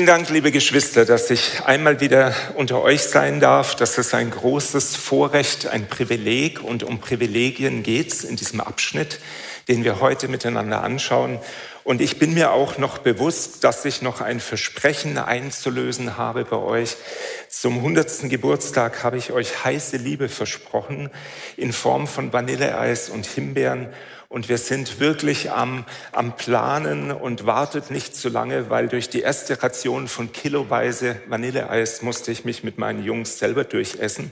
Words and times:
Vielen 0.00 0.08
Dank, 0.08 0.30
liebe 0.30 0.50
Geschwister, 0.50 1.04
dass 1.04 1.28
ich 1.28 1.60
einmal 1.66 2.00
wieder 2.00 2.34
unter 2.54 2.80
euch 2.80 3.02
sein 3.02 3.38
darf. 3.38 3.74
Das 3.74 3.98
ist 3.98 4.14
ein 4.14 4.30
großes 4.30 4.96
Vorrecht, 4.96 5.66
ein 5.66 5.88
Privileg 5.88 6.64
und 6.64 6.84
um 6.84 7.00
Privilegien 7.00 7.82
geht's 7.82 8.24
in 8.24 8.36
diesem 8.36 8.62
Abschnitt, 8.62 9.20
den 9.68 9.84
wir 9.84 10.00
heute 10.00 10.28
miteinander 10.28 10.82
anschauen. 10.82 11.38
Und 11.84 12.00
ich 12.00 12.18
bin 12.18 12.32
mir 12.32 12.52
auch 12.52 12.78
noch 12.78 12.96
bewusst, 12.96 13.62
dass 13.62 13.84
ich 13.84 14.00
noch 14.00 14.22
ein 14.22 14.40
Versprechen 14.40 15.18
einzulösen 15.18 16.16
habe 16.16 16.46
bei 16.46 16.56
euch. 16.56 16.96
Zum 17.50 17.78
100. 17.78 18.30
Geburtstag 18.30 19.02
habe 19.02 19.18
ich 19.18 19.32
euch 19.32 19.64
heiße 19.64 19.96
Liebe 19.96 20.28
versprochen 20.28 21.10
in 21.56 21.72
Form 21.72 22.06
von 22.06 22.32
Vanilleeis 22.32 23.10
und 23.10 23.26
Himbeeren. 23.26 23.88
Und 24.28 24.48
wir 24.48 24.56
sind 24.56 25.00
wirklich 25.00 25.50
am, 25.50 25.84
am 26.12 26.36
Planen 26.36 27.10
und 27.10 27.46
wartet 27.46 27.90
nicht 27.90 28.14
zu 28.14 28.28
lange, 28.28 28.70
weil 28.70 28.86
durch 28.86 29.08
die 29.10 29.22
erste 29.22 29.60
Ration 29.60 30.06
von 30.06 30.30
kiloweise 30.30 31.20
Vanilleeis 31.26 32.02
musste 32.02 32.30
ich 32.30 32.44
mich 32.44 32.62
mit 32.62 32.78
meinen 32.78 33.02
Jungs 33.02 33.40
selber 33.40 33.64
durchessen. 33.64 34.30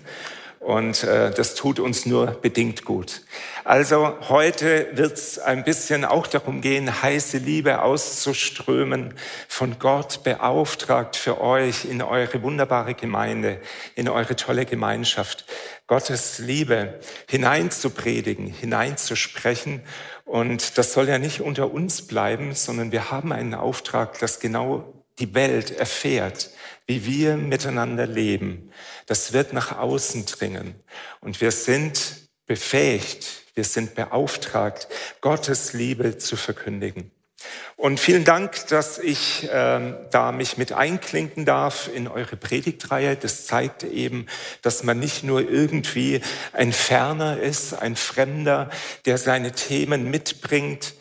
Und 0.60 1.04
äh, 1.04 1.30
das 1.30 1.54
tut 1.54 1.78
uns 1.78 2.04
nur 2.04 2.26
bedingt 2.26 2.84
gut. 2.84 3.22
Also 3.64 4.18
heute 4.28 4.88
wird 4.92 5.12
es 5.12 5.38
ein 5.38 5.62
bisschen 5.62 6.04
auch 6.04 6.26
darum 6.26 6.60
gehen, 6.60 7.02
heiße 7.02 7.38
Liebe 7.38 7.82
auszuströmen, 7.82 9.14
von 9.46 9.78
Gott 9.78 10.24
beauftragt 10.24 11.16
für 11.16 11.40
euch 11.40 11.84
in 11.84 12.02
eure 12.02 12.42
wunderbare 12.42 12.94
Gemeinde, 12.94 13.60
in 13.94 14.08
eure 14.08 14.34
tolle 14.34 14.66
Gemeinschaft. 14.66 15.44
Gottes 15.86 16.38
Liebe 16.38 16.98
hineinzupredigen, 17.28 18.46
hineinzusprechen. 18.48 19.82
Und 20.24 20.76
das 20.76 20.92
soll 20.92 21.08
ja 21.08 21.18
nicht 21.18 21.40
unter 21.40 21.72
uns 21.72 22.06
bleiben, 22.06 22.54
sondern 22.54 22.90
wir 22.90 23.10
haben 23.10 23.32
einen 23.32 23.54
Auftrag, 23.54 24.18
dass 24.18 24.40
genau 24.40 24.92
die 25.18 25.34
Welt 25.34 25.70
erfährt, 25.70 26.50
wie 26.88 27.04
wir 27.04 27.36
miteinander 27.36 28.06
leben. 28.06 28.72
Das 29.06 29.32
wird 29.32 29.52
nach 29.52 29.78
außen 29.78 30.26
dringen. 30.26 30.74
Und 31.20 31.40
wir 31.40 31.52
sind 31.52 32.28
befähigt, 32.46 33.42
wir 33.54 33.64
sind 33.64 33.94
beauftragt, 33.94 34.88
Gottes 35.20 35.74
Liebe 35.74 36.16
zu 36.16 36.36
verkündigen. 36.36 37.12
Und 37.76 38.00
vielen 38.00 38.24
Dank, 38.24 38.66
dass 38.68 38.98
ich 38.98 39.48
äh, 39.52 39.94
da 40.10 40.32
mich 40.32 40.56
mit 40.56 40.72
einklinken 40.72 41.44
darf 41.44 41.88
in 41.94 42.08
eure 42.08 42.36
Predigtreihe. 42.36 43.16
Das 43.16 43.46
zeigt 43.46 43.84
eben, 43.84 44.26
dass 44.62 44.82
man 44.82 44.98
nicht 44.98 45.22
nur 45.22 45.48
irgendwie 45.48 46.20
ein 46.52 46.72
Ferner 46.72 47.38
ist, 47.38 47.74
ein 47.74 47.96
Fremder, 47.96 48.70
der 49.04 49.18
seine 49.18 49.52
Themen 49.52 50.10
mitbringt, 50.10 50.94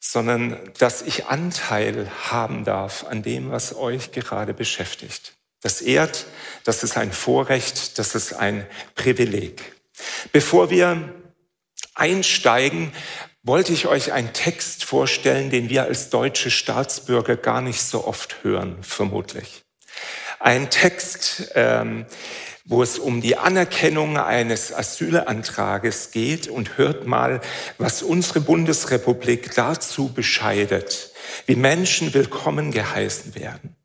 sondern 0.00 0.58
dass 0.78 1.02
ich 1.02 1.26
Anteil 1.26 2.10
haben 2.30 2.64
darf 2.64 3.04
an 3.04 3.22
dem, 3.22 3.50
was 3.50 3.74
euch 3.74 4.12
gerade 4.12 4.54
beschäftigt. 4.54 5.32
Das 5.60 5.80
ehrt, 5.80 6.26
das 6.64 6.84
ist 6.84 6.96
ein 6.96 7.12
Vorrecht, 7.12 7.98
das 7.98 8.14
ist 8.14 8.32
ein 8.32 8.66
Privileg. 8.94 9.72
Bevor 10.32 10.70
wir 10.70 11.12
einsteigen, 11.94 12.92
wollte 13.42 13.72
ich 13.72 13.86
euch 13.86 14.12
einen 14.12 14.32
Text 14.32 14.84
vorstellen, 14.84 15.50
den 15.50 15.68
wir 15.68 15.84
als 15.84 16.10
deutsche 16.10 16.50
Staatsbürger 16.50 17.36
gar 17.36 17.60
nicht 17.60 17.82
so 17.82 18.06
oft 18.06 18.44
hören, 18.44 18.82
vermutlich. 18.82 19.64
Ein 20.38 20.70
Text, 20.70 21.50
ähm, 21.54 22.06
wo 22.68 22.82
es 22.82 22.98
um 22.98 23.22
die 23.22 23.36
Anerkennung 23.36 24.18
eines 24.18 24.74
Asylantrages 24.74 26.10
geht 26.10 26.48
und 26.48 26.76
hört 26.76 27.06
mal, 27.06 27.40
was 27.78 28.02
unsere 28.02 28.40
Bundesrepublik 28.40 29.54
dazu 29.54 30.12
bescheidet, 30.12 31.12
wie 31.46 31.56
Menschen 31.56 32.12
willkommen 32.12 32.70
geheißen 32.70 33.34
werden. 33.34 33.77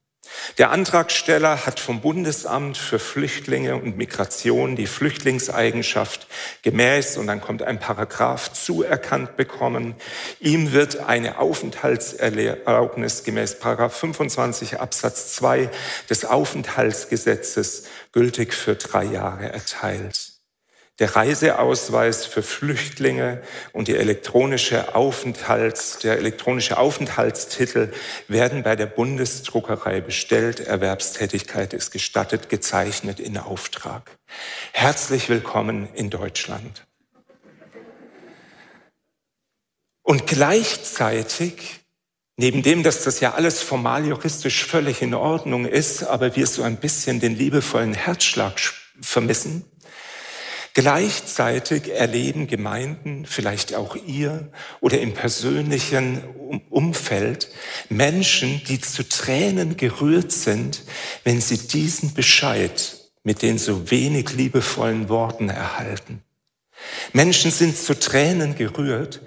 Der 0.57 0.71
Antragsteller 0.71 1.66
hat 1.66 1.79
vom 1.79 2.01
Bundesamt 2.01 2.77
für 2.77 2.99
Flüchtlinge 2.99 3.75
und 3.75 3.97
Migration 3.97 4.75
die 4.75 4.88
Flüchtlingseigenschaft 4.88 6.27
gemäß, 6.61 7.17
und 7.17 7.27
dann 7.27 7.41
kommt 7.41 7.63
ein 7.63 7.79
Paragraph, 7.79 8.51
zuerkannt 8.53 9.38
bekommen. 9.38 9.95
Ihm 10.39 10.71
wird 10.71 10.97
eine 10.97 11.39
Aufenthaltserlaubnis 11.39 13.23
gemäß 13.23 13.59
Paragraph 13.59 13.95
25 13.95 14.79
Absatz 14.79 15.33
2 15.35 15.69
des 16.09 16.25
Aufenthaltsgesetzes 16.25 17.83
gültig 18.11 18.53
für 18.53 18.75
drei 18.75 19.05
Jahre 19.05 19.51
erteilt. 19.51 20.32
Der 20.99 21.15
Reiseausweis 21.15 22.27
für 22.27 22.43
Flüchtlinge 22.43 23.41
und 23.71 23.87
die 23.87 23.95
elektronische 23.95 24.93
Aufenthalts, 24.93 25.97
der 25.97 26.17
elektronische 26.19 26.77
Aufenthaltstitel 26.77 27.91
werden 28.27 28.61
bei 28.61 28.75
der 28.75 28.85
Bundesdruckerei 28.85 30.01
bestellt. 30.01 30.59
Erwerbstätigkeit 30.59 31.73
ist 31.73 31.89
gestattet, 31.89 32.47
gezeichnet 32.47 33.19
in 33.19 33.39
Auftrag. 33.39 34.11
Herzlich 34.71 35.29
willkommen 35.29 35.89
in 35.95 36.11
Deutschland. 36.11 36.85
Und 40.03 40.27
gleichzeitig 40.27 41.79
Neben 42.35 42.63
dem, 42.63 42.81
dass 42.81 43.03
das 43.03 43.19
ja 43.19 43.35
alles 43.35 43.61
formal 43.61 44.07
juristisch 44.07 44.65
völlig 44.65 45.03
in 45.03 45.13
Ordnung 45.13 45.67
ist, 45.67 46.03
aber 46.03 46.35
wir 46.35 46.47
so 46.47 46.63
ein 46.63 46.77
bisschen 46.77 47.19
den 47.19 47.35
liebevollen 47.35 47.93
Herzschlag 47.93 48.59
vermissen, 48.99 49.63
Gleichzeitig 50.75 51.91
erleben 51.91 52.47
Gemeinden, 52.47 53.28
vielleicht 53.28 53.75
auch 53.75 53.95
ihr 53.95 54.51
oder 54.81 55.00
im 55.00 55.13
persönlichen 55.13 56.23
Umfeld, 56.69 57.50
Menschen, 57.89 58.63
die 58.67 58.81
zu 58.81 59.07
Tränen 59.07 59.78
gerührt 59.78 60.31
sind, 60.31 60.81
wenn 61.23 61.41
sie 61.41 61.59
diesen 61.59 62.16
Bescheid 62.16 62.97
mit 63.23 63.44
den 63.44 63.59
so 63.59 63.91
wenig 63.91 64.31
liebevollen 64.33 65.09
Worten 65.09 65.50
erhalten. 65.50 66.23
Menschen 67.13 67.51
sind 67.51 67.78
zu 67.78 67.97
Tränen 67.97 68.56
gerührt, 68.56 69.22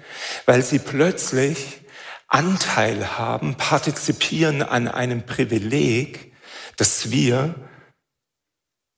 weil 0.45 0.61
sie 0.61 0.79
plötzlich 0.79 1.79
Anteil 2.27 3.17
haben, 3.17 3.55
partizipieren 3.55 4.61
an 4.61 4.89
einem 4.89 5.25
Privileg, 5.25 6.33
das 6.75 7.09
wir 7.09 7.55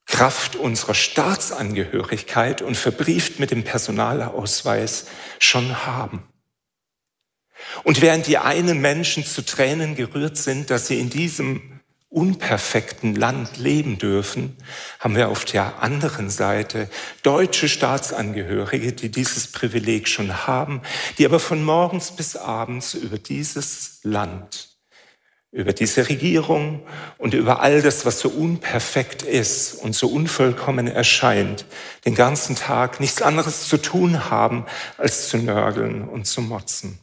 Kraft 0.09 0.55
unserer 0.55 0.95
Staatsangehörigkeit 0.95 2.61
und 2.61 2.75
verbrieft 2.75 3.39
mit 3.39 3.51
dem 3.51 3.63
Personalausweis 3.63 5.05
schon 5.37 5.85
haben. 5.85 6.23
Und 7.83 8.01
während 8.01 8.27
die 8.27 8.37
einen 8.37 8.81
Menschen 8.81 9.23
zu 9.23 9.45
Tränen 9.45 9.95
gerührt 9.95 10.37
sind, 10.37 10.71
dass 10.71 10.87
sie 10.87 10.99
in 10.99 11.09
diesem 11.09 11.79
unperfekten 12.09 13.15
Land 13.15 13.57
leben 13.57 13.99
dürfen, 13.99 14.57
haben 14.99 15.15
wir 15.15 15.29
auf 15.29 15.45
der 15.45 15.83
anderen 15.83 16.31
Seite 16.31 16.89
deutsche 17.21 17.69
Staatsangehörige, 17.69 18.93
die 18.93 19.11
dieses 19.11 19.51
Privileg 19.51 20.07
schon 20.09 20.47
haben, 20.47 20.81
die 21.19 21.25
aber 21.25 21.39
von 21.39 21.63
morgens 21.63 22.11
bis 22.11 22.35
abends 22.35 22.95
über 22.95 23.19
dieses 23.19 23.99
Land 24.01 24.68
über 25.51 25.73
diese 25.73 26.09
Regierung 26.09 26.85
und 27.17 27.33
über 27.33 27.61
all 27.61 27.81
das, 27.81 28.05
was 28.05 28.19
so 28.19 28.29
unperfekt 28.29 29.23
ist 29.23 29.73
und 29.73 29.95
so 29.95 30.07
unvollkommen 30.07 30.87
erscheint, 30.87 31.65
den 32.05 32.13
ganzen 32.13 32.55
Tag 32.55 32.99
nichts 32.99 33.21
anderes 33.21 33.67
zu 33.67 33.77
tun 33.77 34.29
haben, 34.29 34.65
als 34.97 35.29
zu 35.29 35.37
nörgeln 35.37 36.07
und 36.07 36.25
zu 36.25 36.41
motzen. 36.41 36.99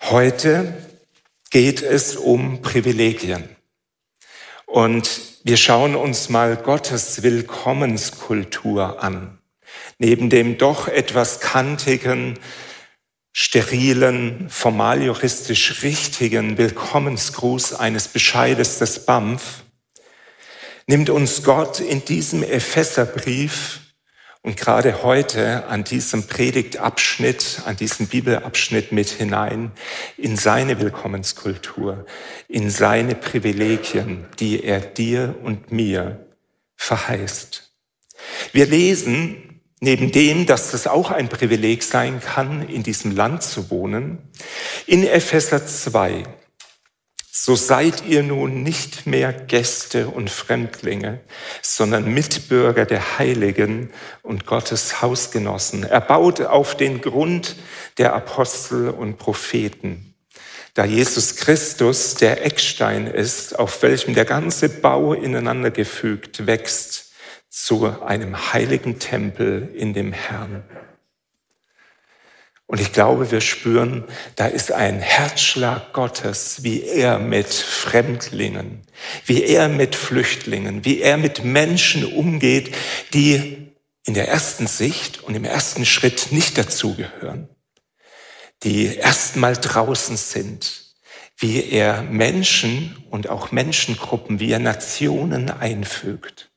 Heute 0.00 0.74
geht 1.50 1.82
es 1.82 2.16
um 2.16 2.62
Privilegien. 2.62 3.48
Und 4.66 5.20
wir 5.44 5.56
schauen 5.56 5.94
uns 5.94 6.28
mal 6.28 6.56
Gottes 6.56 7.22
Willkommenskultur 7.22 9.02
an. 9.02 9.38
Neben 9.98 10.30
dem 10.30 10.58
doch 10.58 10.88
etwas 10.88 11.40
kantigen, 11.40 12.38
sterilen, 13.36 14.48
formaljuristisch 14.48 15.82
richtigen 15.82 16.56
Willkommensgruß 16.56 17.74
eines 17.74 18.06
Bescheides 18.06 18.78
des 18.78 19.04
BAMF 19.06 19.64
nimmt 20.86 21.10
uns 21.10 21.42
Gott 21.42 21.80
in 21.80 22.04
diesem 22.04 22.44
Epheserbrief 22.44 23.80
und 24.42 24.56
gerade 24.56 25.02
heute 25.02 25.66
an 25.66 25.82
diesem 25.82 26.28
Predigtabschnitt, 26.28 27.62
an 27.64 27.74
diesem 27.76 28.06
Bibelabschnitt 28.06 28.92
mit 28.92 29.08
hinein 29.08 29.72
in 30.16 30.36
seine 30.36 30.78
Willkommenskultur, 30.78 32.06
in 32.46 32.70
seine 32.70 33.16
Privilegien, 33.16 34.26
die 34.38 34.62
er 34.62 34.80
dir 34.80 35.34
und 35.42 35.72
mir 35.72 36.28
verheißt. 36.76 37.72
Wir 38.52 38.66
lesen, 38.66 39.53
neben 39.80 40.12
dem, 40.12 40.46
dass 40.46 40.70
das 40.70 40.86
auch 40.86 41.10
ein 41.10 41.28
Privileg 41.28 41.82
sein 41.82 42.20
kann, 42.20 42.68
in 42.68 42.82
diesem 42.82 43.14
Land 43.14 43.42
zu 43.42 43.70
wohnen, 43.70 44.18
in 44.86 45.06
Epheser 45.06 45.66
2, 45.66 46.24
so 47.36 47.56
seid 47.56 48.06
ihr 48.06 48.22
nun 48.22 48.62
nicht 48.62 49.06
mehr 49.06 49.32
Gäste 49.32 50.06
und 50.06 50.30
Fremdlinge, 50.30 51.20
sondern 51.60 52.14
Mitbürger 52.14 52.86
der 52.86 53.18
Heiligen 53.18 53.90
und 54.22 54.46
Gottes 54.46 55.02
Hausgenossen, 55.02 55.82
erbaut 55.82 56.40
auf 56.40 56.76
den 56.76 57.00
Grund 57.00 57.56
der 57.98 58.14
Apostel 58.14 58.88
und 58.88 59.18
Propheten. 59.18 60.14
Da 60.74 60.84
Jesus 60.84 61.36
Christus 61.36 62.14
der 62.14 62.46
Eckstein 62.46 63.08
ist, 63.08 63.58
auf 63.58 63.82
welchem 63.82 64.14
der 64.14 64.24
ganze 64.24 64.68
Bau 64.68 65.12
ineinander 65.12 65.70
gefügt 65.70 66.46
wächst 66.46 67.03
zu 67.54 68.02
einem 68.02 68.52
heiligen 68.52 68.98
Tempel 68.98 69.70
in 69.76 69.94
dem 69.94 70.12
Herrn. 70.12 70.64
Und 72.66 72.80
ich 72.80 72.92
glaube, 72.92 73.30
wir 73.30 73.40
spüren, 73.40 74.02
da 74.34 74.48
ist 74.48 74.72
ein 74.72 74.98
Herzschlag 74.98 75.92
Gottes, 75.92 76.64
wie 76.64 76.82
er 76.82 77.20
mit 77.20 77.46
Fremdlingen, 77.46 78.82
wie 79.24 79.44
er 79.44 79.68
mit 79.68 79.94
Flüchtlingen, 79.94 80.84
wie 80.84 81.00
er 81.00 81.16
mit 81.16 81.44
Menschen 81.44 82.04
umgeht, 82.04 82.74
die 83.12 83.72
in 84.04 84.14
der 84.14 84.26
ersten 84.26 84.66
Sicht 84.66 85.22
und 85.22 85.36
im 85.36 85.44
ersten 85.44 85.86
Schritt 85.86 86.32
nicht 86.32 86.58
dazugehören, 86.58 87.48
die 88.64 88.96
erstmal 88.96 89.56
draußen 89.56 90.16
sind, 90.16 90.92
wie 91.36 91.70
er 91.70 92.02
Menschen 92.02 92.96
und 93.10 93.28
auch 93.28 93.52
Menschengruppen, 93.52 94.40
wie 94.40 94.50
er 94.50 94.58
Nationen 94.58 95.50
einfügt. 95.50 96.50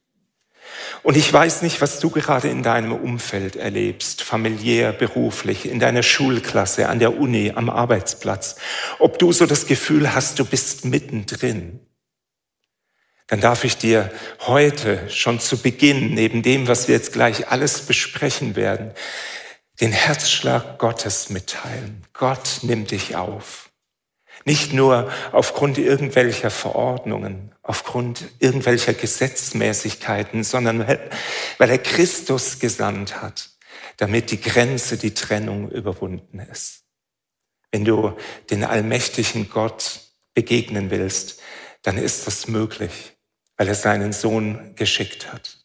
Und 1.03 1.17
ich 1.17 1.31
weiß 1.31 1.61
nicht, 1.61 1.81
was 1.81 1.99
du 1.99 2.09
gerade 2.09 2.49
in 2.49 2.63
deinem 2.63 2.91
Umfeld 2.91 3.55
erlebst, 3.55 4.21
familiär, 4.21 4.91
beruflich, 4.91 5.69
in 5.69 5.79
deiner 5.79 6.03
Schulklasse, 6.03 6.89
an 6.89 6.99
der 6.99 7.17
Uni, 7.17 7.53
am 7.55 7.69
Arbeitsplatz. 7.69 8.57
Ob 8.99 9.19
du 9.19 9.31
so 9.31 9.45
das 9.45 9.67
Gefühl 9.67 10.13
hast, 10.13 10.39
du 10.39 10.45
bist 10.45 10.85
mittendrin. 10.85 11.79
Dann 13.27 13.41
darf 13.41 13.65
ich 13.65 13.77
dir 13.77 14.11
heute 14.47 15.09
schon 15.09 15.39
zu 15.39 15.61
Beginn, 15.61 16.13
neben 16.13 16.43
dem, 16.43 16.67
was 16.67 16.87
wir 16.87 16.95
jetzt 16.95 17.11
gleich 17.11 17.49
alles 17.49 17.81
besprechen 17.81 18.55
werden, 18.55 18.91
den 19.81 19.91
Herzschlag 19.91 20.79
Gottes 20.79 21.29
mitteilen. 21.29 22.03
Gott 22.13 22.59
nimmt 22.61 22.91
dich 22.91 23.15
auf. 23.15 23.66
Nicht 24.47 24.71
nur 24.71 25.11
aufgrund 25.33 25.77
irgendwelcher 25.77 26.49
Verordnungen, 26.49 27.53
aufgrund 27.63 28.23
irgendwelcher 28.39 28.93
Gesetzmäßigkeiten, 28.93 30.45
sondern 30.45 30.87
weil 31.57 31.69
er 31.69 31.77
Christus 31.77 32.57
gesandt 32.57 33.21
hat, 33.21 33.49
damit 33.97 34.31
die 34.31 34.39
Grenze, 34.39 34.95
die 34.95 35.13
Trennung 35.13 35.69
überwunden 35.69 36.39
ist. 36.39 36.85
Wenn 37.73 37.83
du 37.83 38.15
den 38.49 38.63
allmächtigen 38.63 39.49
Gott 39.49 39.99
begegnen 40.33 40.91
willst, 40.91 41.41
dann 41.81 41.97
ist 41.97 42.25
das 42.25 42.47
möglich, 42.47 43.17
weil 43.57 43.67
er 43.67 43.75
seinen 43.75 44.13
Sohn 44.13 44.75
geschickt 44.77 45.33
hat. 45.33 45.57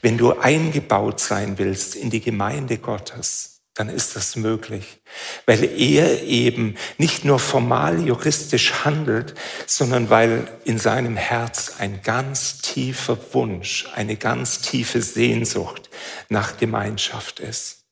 Wenn 0.00 0.16
du 0.16 0.32
eingebaut 0.38 1.20
sein 1.20 1.58
willst 1.58 1.94
in 1.94 2.08
die 2.08 2.22
Gemeinde 2.22 2.78
Gottes, 2.78 3.53
dann 3.74 3.88
ist 3.88 4.14
das 4.14 4.36
möglich, 4.36 5.00
weil 5.46 5.64
er 5.64 6.22
eben 6.22 6.76
nicht 6.96 7.24
nur 7.24 7.40
formal 7.40 8.06
juristisch 8.06 8.84
handelt, 8.84 9.34
sondern 9.66 10.10
weil 10.10 10.46
in 10.64 10.78
seinem 10.78 11.16
Herz 11.16 11.74
ein 11.78 12.00
ganz 12.02 12.58
tiefer 12.62 13.18
Wunsch, 13.34 13.88
eine 13.94 14.16
ganz 14.16 14.60
tiefe 14.60 15.02
Sehnsucht 15.02 15.90
nach 16.28 16.56
Gemeinschaft 16.56 17.40
ist. 17.40 17.84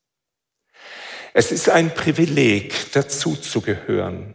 Es 1.35 1.51
ist 1.51 1.69
ein 1.69 1.93
Privileg, 1.95 2.93
dazu 2.93 3.35
zu 3.35 3.61
gehören. 3.61 4.35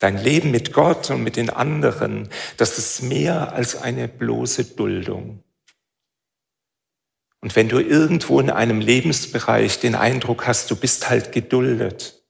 Dein 0.00 0.18
Leben 0.18 0.50
mit 0.50 0.72
Gott 0.72 1.10
und 1.10 1.22
mit 1.22 1.36
den 1.36 1.50
anderen, 1.50 2.28
das 2.56 2.78
ist 2.78 3.02
mehr 3.02 3.52
als 3.52 3.80
eine 3.80 4.08
bloße 4.08 4.64
Duldung. 4.64 5.41
Und 7.42 7.56
wenn 7.56 7.68
du 7.68 7.80
irgendwo 7.80 8.38
in 8.38 8.50
einem 8.50 8.80
Lebensbereich 8.80 9.80
den 9.80 9.96
Eindruck 9.96 10.46
hast, 10.46 10.70
du 10.70 10.76
bist 10.76 11.10
halt 11.10 11.32
geduldet, 11.32 12.22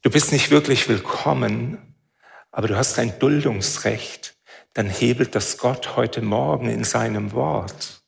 du 0.00 0.10
bist 0.10 0.32
nicht 0.32 0.50
wirklich 0.50 0.88
willkommen, 0.88 1.94
aber 2.50 2.66
du 2.66 2.76
hast 2.76 2.98
ein 2.98 3.18
Duldungsrecht, 3.18 4.36
dann 4.72 4.88
hebelt 4.88 5.34
das 5.34 5.58
Gott 5.58 5.96
heute 5.96 6.22
Morgen 6.22 6.70
in 6.70 6.82
seinem 6.82 7.32
Wort 7.32 8.02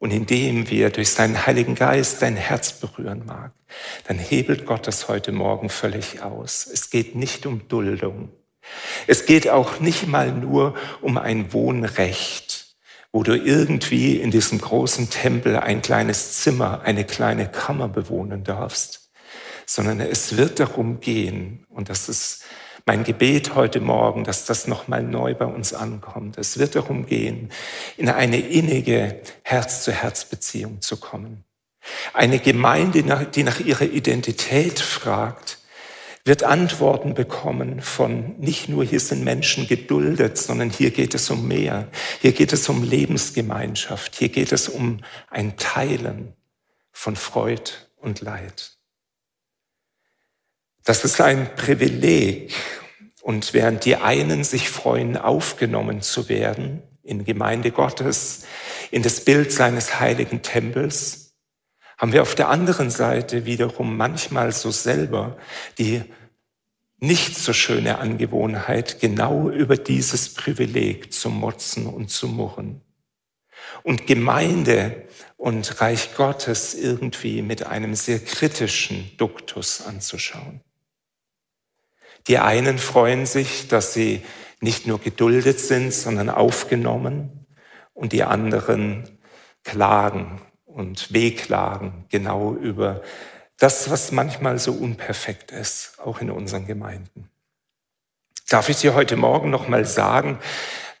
und 0.00 0.10
indem 0.10 0.68
wir 0.68 0.90
durch 0.90 1.10
seinen 1.10 1.46
Heiligen 1.46 1.76
Geist 1.76 2.20
dein 2.20 2.34
Herz 2.34 2.72
berühren 2.72 3.24
mag, 3.24 3.52
dann 4.08 4.18
hebelt 4.18 4.66
Gott 4.66 4.88
das 4.88 5.06
heute 5.06 5.30
Morgen 5.30 5.68
völlig 5.68 6.20
aus. 6.20 6.66
Es 6.66 6.90
geht 6.90 7.14
nicht 7.14 7.46
um 7.46 7.68
Duldung. 7.68 8.30
Es 9.06 9.24
geht 9.24 9.48
auch 9.48 9.78
nicht 9.78 10.08
mal 10.08 10.32
nur 10.32 10.74
um 11.00 11.16
ein 11.16 11.52
Wohnrecht 11.52 12.51
wo 13.12 13.22
du 13.22 13.36
irgendwie 13.36 14.16
in 14.16 14.30
diesem 14.30 14.58
großen 14.58 15.10
Tempel 15.10 15.56
ein 15.56 15.82
kleines 15.82 16.40
Zimmer, 16.40 16.80
eine 16.82 17.04
kleine 17.04 17.46
Kammer 17.46 17.88
bewohnen 17.88 18.42
darfst, 18.42 19.10
sondern 19.66 20.00
es 20.00 20.36
wird 20.36 20.58
darum 20.60 21.00
gehen, 21.00 21.66
und 21.68 21.90
das 21.90 22.08
ist 22.08 22.44
mein 22.86 23.04
Gebet 23.04 23.54
heute 23.54 23.80
Morgen, 23.80 24.24
dass 24.24 24.44
das 24.44 24.66
nochmal 24.66 25.02
neu 25.02 25.34
bei 25.34 25.44
uns 25.44 25.72
ankommt. 25.72 26.36
Es 26.36 26.58
wird 26.58 26.74
darum 26.74 27.06
gehen, 27.06 27.50
in 27.96 28.08
eine 28.08 28.40
innige 28.40 29.20
Herz-zu-Herz-Beziehung 29.44 30.80
zu 30.80 30.96
kommen. 30.96 31.44
Eine 32.12 32.38
Gemeinde, 32.38 33.02
die 33.32 33.42
nach 33.44 33.60
ihrer 33.60 33.84
Identität 33.84 34.80
fragt, 34.80 35.58
wird 36.24 36.44
Antworten 36.44 37.14
bekommen 37.14 37.80
von 37.80 38.38
nicht 38.38 38.68
nur 38.68 38.84
hier 38.84 39.00
sind 39.00 39.24
Menschen 39.24 39.66
geduldet, 39.66 40.38
sondern 40.38 40.70
hier 40.70 40.92
geht 40.92 41.14
es 41.14 41.28
um 41.30 41.48
mehr. 41.48 41.88
Hier 42.20 42.32
geht 42.32 42.52
es 42.52 42.68
um 42.68 42.84
Lebensgemeinschaft. 42.84 44.14
Hier 44.14 44.28
geht 44.28 44.52
es 44.52 44.68
um 44.68 45.00
ein 45.30 45.56
Teilen 45.56 46.34
von 46.92 47.16
Freud 47.16 47.72
und 47.96 48.20
Leid. 48.20 48.76
Das 50.84 51.04
ist 51.04 51.20
ein 51.20 51.54
Privileg. 51.56 52.54
Und 53.20 53.54
während 53.54 53.84
die 53.84 53.96
einen 53.96 54.42
sich 54.42 54.68
freuen, 54.68 55.16
aufgenommen 55.16 56.02
zu 56.02 56.28
werden 56.28 56.82
in 57.04 57.24
Gemeinde 57.24 57.70
Gottes, 57.70 58.44
in 58.90 59.02
das 59.02 59.24
Bild 59.24 59.52
seines 59.52 60.00
heiligen 60.00 60.42
Tempels, 60.42 61.21
haben 62.02 62.12
wir 62.12 62.22
auf 62.22 62.34
der 62.34 62.48
anderen 62.48 62.90
Seite 62.90 63.46
wiederum 63.46 63.96
manchmal 63.96 64.50
so 64.50 64.72
selber 64.72 65.36
die 65.78 66.02
nicht 66.98 67.36
so 67.36 67.52
schöne 67.52 67.98
Angewohnheit, 67.98 68.98
genau 68.98 69.48
über 69.48 69.76
dieses 69.76 70.34
Privileg 70.34 71.12
zu 71.12 71.30
motzen 71.30 71.86
und 71.86 72.10
zu 72.10 72.26
murren. 72.26 72.80
Und 73.84 74.08
Gemeinde 74.08 75.06
und 75.36 75.80
Reich 75.80 76.16
Gottes 76.16 76.74
irgendwie 76.74 77.40
mit 77.40 77.66
einem 77.66 77.94
sehr 77.94 78.18
kritischen 78.18 79.16
Duktus 79.16 79.80
anzuschauen. 79.80 80.60
Die 82.26 82.38
einen 82.38 82.78
freuen 82.78 83.26
sich, 83.26 83.68
dass 83.68 83.94
sie 83.94 84.22
nicht 84.60 84.88
nur 84.88 84.98
geduldet 84.98 85.60
sind, 85.60 85.94
sondern 85.94 86.30
aufgenommen 86.30 87.46
und 87.94 88.12
die 88.12 88.24
anderen 88.24 89.08
klagen 89.62 90.40
und 90.74 91.12
wehklagen 91.12 92.04
genau 92.08 92.54
über 92.54 93.02
das, 93.58 93.90
was 93.90 94.12
manchmal 94.12 94.58
so 94.58 94.72
unperfekt 94.72 95.52
ist, 95.52 95.98
auch 95.98 96.20
in 96.20 96.30
unseren 96.30 96.66
Gemeinden. 96.66 97.28
Darf 98.48 98.68
ich 98.68 98.78
dir 98.78 98.94
heute 98.94 99.16
Morgen 99.16 99.50
noch 99.50 99.68
mal 99.68 99.84
sagen, 99.84 100.38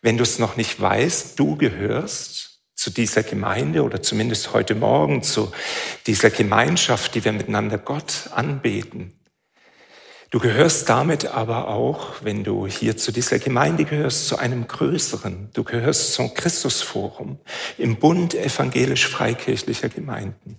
wenn 0.00 0.16
du 0.16 0.22
es 0.22 0.38
noch 0.38 0.56
nicht 0.56 0.80
weißt, 0.80 1.38
du 1.38 1.56
gehörst 1.56 2.60
zu 2.74 2.90
dieser 2.90 3.22
Gemeinde 3.22 3.82
oder 3.82 4.02
zumindest 4.02 4.52
heute 4.52 4.74
Morgen 4.74 5.22
zu 5.22 5.52
dieser 6.06 6.30
Gemeinschaft, 6.30 7.14
die 7.14 7.24
wir 7.24 7.32
miteinander 7.32 7.78
Gott 7.78 8.30
anbeten. 8.34 9.12
Du 10.32 10.38
gehörst 10.38 10.88
damit 10.88 11.26
aber 11.26 11.68
auch, 11.68 12.14
wenn 12.22 12.42
du 12.42 12.66
hier 12.66 12.96
zu 12.96 13.12
dieser 13.12 13.38
Gemeinde 13.38 13.84
gehörst, 13.84 14.28
zu 14.28 14.38
einem 14.38 14.66
größeren. 14.66 15.50
Du 15.52 15.62
gehörst 15.62 16.14
zum 16.14 16.32
Christusforum 16.32 17.38
im 17.76 17.96
Bund 17.96 18.34
evangelisch-freikirchlicher 18.34 19.90
Gemeinden. 19.90 20.58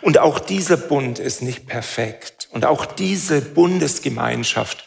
Und 0.00 0.16
auch 0.16 0.38
dieser 0.38 0.78
Bund 0.78 1.18
ist 1.18 1.42
nicht 1.42 1.66
perfekt. 1.66 2.48
Und 2.52 2.64
auch 2.64 2.86
diese 2.86 3.42
Bundesgemeinschaft 3.42 4.82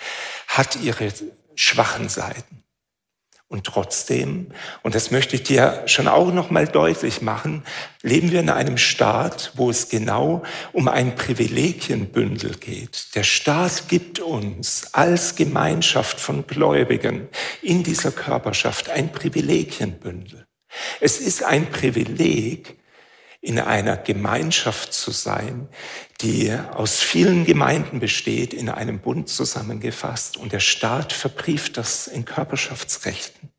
hat 0.47 0.75
ihre 0.77 1.13
schwachen 1.53 2.09
Seiten. 2.09 2.64
Und 3.55 3.63
trotzdem, 3.63 4.47
und 4.83 4.95
das 4.95 5.11
möchte 5.11 5.37
ich 5.37 5.43
dir 5.43 5.83
schon 5.85 6.09
auch 6.09 6.33
noch 6.33 6.49
mal 6.49 6.67
deutlich 6.67 7.21
machen, 7.21 7.63
leben 8.01 8.29
wir 8.33 8.41
in 8.41 8.49
einem 8.49 8.77
Staat, 8.77 9.53
wo 9.55 9.69
es 9.69 9.87
genau 9.87 10.43
um 10.73 10.89
ein 10.89 11.15
Privilegienbündel 11.15 12.57
geht. 12.57 13.15
Der 13.15 13.23
Staat 13.23 13.87
gibt 13.87 14.19
uns 14.19 14.89
als 14.91 15.37
Gemeinschaft 15.37 16.19
von 16.19 16.45
Gläubigen 16.45 17.29
in 17.61 17.81
dieser 17.83 18.11
Körperschaft 18.11 18.89
ein 18.89 19.13
Privilegienbündel. 19.13 20.45
Es 20.99 21.21
ist 21.21 21.41
ein 21.41 21.69
Privileg, 21.69 22.75
in 23.45 23.59
einer 23.59 23.95
Gemeinschaft 23.95 24.91
zu 24.91 25.11
sein, 25.11 25.69
die 26.21 26.51
aus 26.51 26.99
vielen 26.99 27.45
Gemeinden 27.45 27.99
besteht, 27.99 28.55
in 28.55 28.69
einem 28.69 28.99
Bund 28.99 29.29
zusammengefasst. 29.29 30.37
Und 30.37 30.51
der 30.51 30.59
Staat 30.59 31.13
verbrieft 31.13 31.77
das 31.77 32.07
in 32.07 32.25
Körperschaftsrechten. 32.25 33.51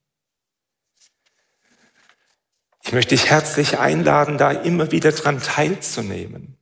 Ich 2.82 2.92
möchte 2.92 3.14
dich 3.14 3.30
herzlich 3.30 3.78
einladen, 3.78 4.38
da 4.38 4.50
immer 4.50 4.90
wieder 4.90 5.12
dran 5.12 5.40
teilzunehmen. 5.40 6.56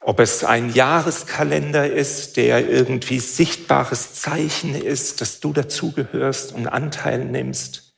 Ob 0.00 0.18
es 0.18 0.42
ein 0.42 0.72
Jahreskalender 0.72 1.90
ist, 1.90 2.36
der 2.36 2.68
irgendwie 2.68 3.20
sichtbares 3.20 4.14
Zeichen 4.14 4.74
ist, 4.74 5.20
dass 5.20 5.38
du 5.38 5.52
dazugehörst 5.52 6.52
und 6.52 6.66
Anteil 6.66 7.24
nimmst. 7.24 7.94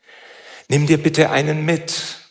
Nimm 0.69 0.87
dir 0.87 1.03
bitte 1.03 1.31
einen 1.31 1.65
mit 1.65 2.26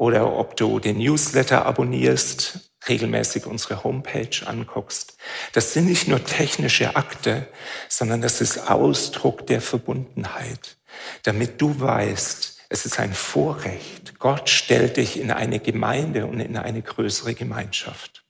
oder 0.00 0.32
ob 0.32 0.56
du 0.56 0.80
den 0.80 0.96
Newsletter 0.96 1.66
abonnierst, 1.66 2.72
regelmäßig 2.88 3.44
unsere 3.44 3.84
Homepage 3.84 4.46
anguckst. 4.46 5.18
Das 5.52 5.74
sind 5.74 5.84
nicht 5.84 6.08
nur 6.08 6.24
technische 6.24 6.96
Akte, 6.96 7.46
sondern 7.90 8.22
das 8.22 8.40
ist 8.40 8.70
Ausdruck 8.70 9.46
der 9.46 9.60
Verbundenheit, 9.60 10.78
damit 11.24 11.60
du 11.60 11.78
weißt, 11.78 12.62
es 12.70 12.86
ist 12.86 12.98
ein 12.98 13.12
Vorrecht. 13.12 14.18
Gott 14.18 14.48
stellt 14.48 14.96
dich 14.96 15.20
in 15.20 15.30
eine 15.30 15.60
Gemeinde 15.60 16.24
und 16.24 16.40
in 16.40 16.56
eine 16.56 16.80
größere 16.80 17.34
Gemeinschaft. 17.34 18.24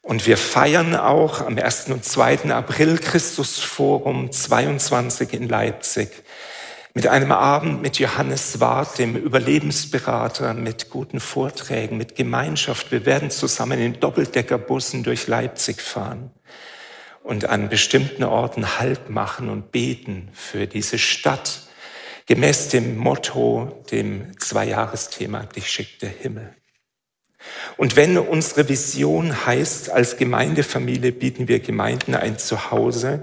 Und 0.00 0.26
wir 0.26 0.38
feiern 0.38 0.96
auch 0.96 1.42
am 1.42 1.58
1. 1.58 1.90
und 1.90 2.06
2. 2.06 2.54
April 2.54 2.96
Christusforum 2.96 4.32
22 4.32 5.34
in 5.34 5.46
Leipzig 5.46 6.24
mit 6.96 7.08
einem 7.08 7.30
Abend 7.30 7.82
mit 7.82 7.98
Johannes 7.98 8.58
Wart, 8.58 8.98
dem 8.98 9.16
Überlebensberater, 9.16 10.54
mit 10.54 10.88
guten 10.88 11.20
Vorträgen, 11.20 11.98
mit 11.98 12.14
Gemeinschaft. 12.14 12.90
Wir 12.90 13.04
werden 13.04 13.30
zusammen 13.30 13.78
in 13.78 14.00
Doppeldeckerbussen 14.00 15.02
durch 15.02 15.26
Leipzig 15.26 15.82
fahren 15.82 16.30
und 17.22 17.50
an 17.50 17.68
bestimmten 17.68 18.24
Orten 18.24 18.78
Halt 18.78 19.10
machen 19.10 19.50
und 19.50 19.72
beten 19.72 20.30
für 20.32 20.66
diese 20.66 20.96
Stadt, 20.96 21.68
gemäß 22.24 22.68
dem 22.68 22.96
Motto, 22.96 23.84
dem 23.90 24.32
Zweijahresthema, 24.38 25.40
dich 25.40 25.70
schickt 25.70 26.00
der 26.00 26.08
Himmel. 26.08 26.56
Und 27.76 27.96
wenn 27.96 28.16
unsere 28.16 28.68
Vision 28.68 29.46
heißt, 29.46 29.90
als 29.90 30.16
Gemeindefamilie 30.16 31.12
bieten 31.12 31.48
wir 31.48 31.60
Gemeinden 31.60 32.14
ein 32.14 32.38
Zuhause, 32.38 33.22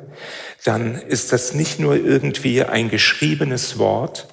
dann 0.64 0.96
ist 0.96 1.32
das 1.32 1.54
nicht 1.54 1.80
nur 1.80 1.96
irgendwie 1.96 2.64
ein 2.64 2.90
geschriebenes 2.90 3.80
Wort 3.80 4.28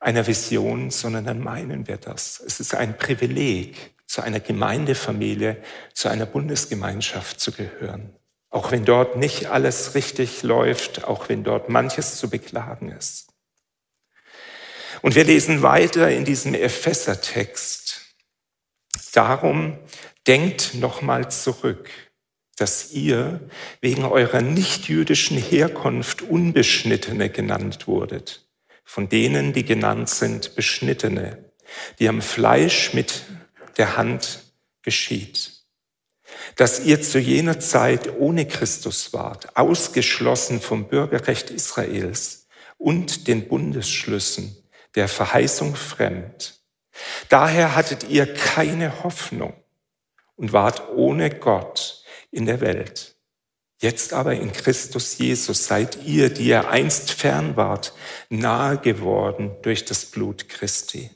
einer 0.00 0.26
Vision, 0.26 0.90
sondern 0.90 1.24
dann 1.24 1.40
meinen 1.40 1.88
wir 1.88 1.96
das. 1.96 2.42
Es 2.44 2.60
ist 2.60 2.74
ein 2.74 2.96
Privileg, 2.96 3.92
zu 4.06 4.22
einer 4.22 4.40
Gemeindefamilie, 4.40 5.58
zu 5.92 6.08
einer 6.08 6.26
Bundesgemeinschaft 6.26 7.40
zu 7.40 7.52
gehören. 7.52 8.14
Auch 8.50 8.72
wenn 8.72 8.84
dort 8.84 9.16
nicht 9.16 9.46
alles 9.46 9.94
richtig 9.94 10.42
läuft, 10.42 11.04
auch 11.04 11.28
wenn 11.28 11.44
dort 11.44 11.68
manches 11.68 12.16
zu 12.16 12.30
beklagen 12.30 12.90
ist. 12.90 13.28
Und 15.02 15.14
wir 15.14 15.24
lesen 15.24 15.62
weiter 15.62 16.10
in 16.10 16.24
diesem 16.24 16.54
Epheser-Text 16.54 17.77
Darum 19.12 19.78
denkt 20.26 20.74
nochmal 20.74 21.30
zurück, 21.30 21.90
dass 22.56 22.92
ihr 22.92 23.40
wegen 23.80 24.04
eurer 24.04 24.40
nichtjüdischen 24.40 25.38
Herkunft 25.38 26.22
Unbeschnittene 26.22 27.30
genannt 27.30 27.86
wurdet, 27.86 28.48
von 28.84 29.08
denen, 29.08 29.52
die 29.52 29.64
genannt 29.64 30.08
sind, 30.08 30.54
Beschnittene, 30.54 31.52
die 31.98 32.08
am 32.08 32.20
Fleisch 32.20 32.94
mit 32.94 33.22
der 33.76 33.96
Hand 33.96 34.40
geschieht. 34.82 35.52
Dass 36.56 36.84
ihr 36.84 37.00
zu 37.00 37.18
jener 37.18 37.60
Zeit 37.60 38.18
ohne 38.18 38.46
Christus 38.46 39.12
wart, 39.12 39.56
ausgeschlossen 39.56 40.60
vom 40.60 40.88
Bürgerrecht 40.88 41.50
Israels 41.50 42.48
und 42.76 43.28
den 43.28 43.48
Bundesschlüssen 43.48 44.56
der 44.94 45.08
Verheißung 45.08 45.74
fremd, 45.76 46.57
Daher 47.28 47.74
hattet 47.74 48.08
ihr 48.08 48.32
keine 48.32 49.02
Hoffnung 49.04 49.54
und 50.36 50.52
wart 50.52 50.88
ohne 50.90 51.30
Gott 51.30 52.04
in 52.30 52.46
der 52.46 52.60
Welt. 52.60 53.16
Jetzt 53.80 54.12
aber 54.12 54.34
in 54.34 54.52
Christus 54.52 55.18
Jesus 55.18 55.66
seid 55.66 56.04
ihr, 56.04 56.30
die 56.30 56.48
ihr 56.48 56.68
einst 56.68 57.12
fern 57.12 57.56
wart, 57.56 57.92
nahe 58.28 58.78
geworden 58.78 59.56
durch 59.62 59.84
das 59.84 60.04
Blut 60.06 60.48
Christi. 60.48 61.10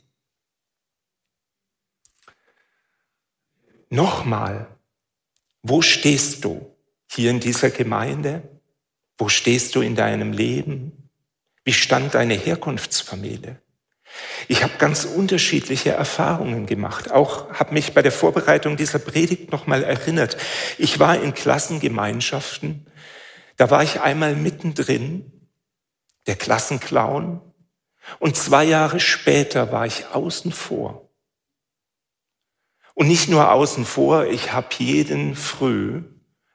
Nochmal, 3.89 4.67
wo 5.61 5.81
stehst 5.81 6.45
du 6.45 6.75
hier 7.11 7.31
in 7.31 7.39
dieser 7.39 7.69
Gemeinde? 7.69 8.41
Wo 9.17 9.29
stehst 9.29 9.75
du 9.75 9.81
in 9.81 9.95
deinem 9.95 10.31
Leben? 10.31 11.09
Wie 11.63 11.73
stand 11.73 12.13
deine 12.15 12.33
Herkunftsfamilie? 12.33 13.61
Ich 14.47 14.63
habe 14.63 14.73
ganz 14.77 15.05
unterschiedliche 15.05 15.91
Erfahrungen 15.91 16.65
gemacht. 16.65 17.11
Auch 17.11 17.51
habe 17.53 17.73
mich 17.73 17.93
bei 17.93 18.01
der 18.01 18.11
Vorbereitung 18.11 18.77
dieser 18.77 18.99
Predigt 18.99 19.51
nochmal 19.51 19.83
erinnert. 19.83 20.37
Ich 20.77 20.99
war 20.99 21.21
in 21.21 21.33
Klassengemeinschaften. 21.33 22.87
Da 23.57 23.69
war 23.69 23.83
ich 23.83 24.01
einmal 24.01 24.35
mittendrin, 24.35 25.49
der 26.27 26.35
Klassenclown. 26.35 27.41
Und 28.19 28.35
zwei 28.35 28.65
Jahre 28.65 28.99
später 28.99 29.71
war 29.71 29.85
ich 29.85 30.07
außen 30.07 30.51
vor. 30.51 31.09
Und 32.93 33.07
nicht 33.07 33.29
nur 33.29 33.51
außen 33.51 33.85
vor, 33.85 34.25
ich 34.25 34.53
habe 34.53 34.67
jeden 34.77 35.35
früh, 35.35 36.03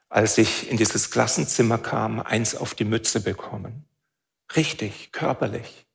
als 0.09 0.39
ich 0.39 0.71
in 0.71 0.77
dieses 0.77 1.11
Klassenzimmer 1.11 1.79
kam, 1.79 2.21
eins 2.21 2.55
auf 2.55 2.75
die 2.75 2.85
Mütze 2.85 3.21
bekommen. 3.21 3.87
Richtig, 4.55 5.11
körperlich. 5.13 5.88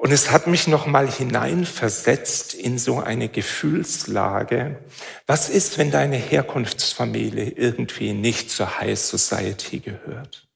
Und 0.00 0.12
es 0.12 0.30
hat 0.30 0.46
mich 0.46 0.66
nochmal 0.66 1.10
hineinversetzt 1.12 2.54
in 2.54 2.78
so 2.78 3.00
eine 3.00 3.28
Gefühlslage. 3.28 4.78
Was 5.26 5.50
ist, 5.50 5.76
wenn 5.76 5.90
deine 5.90 6.16
Herkunftsfamilie 6.16 7.50
irgendwie 7.50 8.14
nicht 8.14 8.50
zur 8.50 8.80
High 8.80 8.98
Society 8.98 9.80
gehört? 9.80 10.48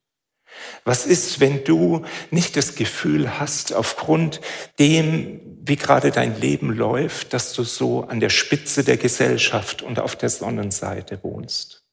Was 0.84 1.04
ist, 1.04 1.40
wenn 1.40 1.62
du 1.62 2.06
nicht 2.30 2.56
das 2.56 2.74
Gefühl 2.74 3.38
hast, 3.38 3.74
aufgrund 3.74 4.40
dem, 4.78 5.42
wie 5.60 5.76
gerade 5.76 6.10
dein 6.10 6.40
Leben 6.40 6.72
läuft, 6.72 7.34
dass 7.34 7.52
du 7.52 7.64
so 7.64 8.04
an 8.04 8.20
der 8.20 8.30
Spitze 8.30 8.82
der 8.82 8.96
Gesellschaft 8.96 9.82
und 9.82 10.00
auf 10.00 10.16
der 10.16 10.30
Sonnenseite 10.30 11.22
wohnst? 11.22 11.84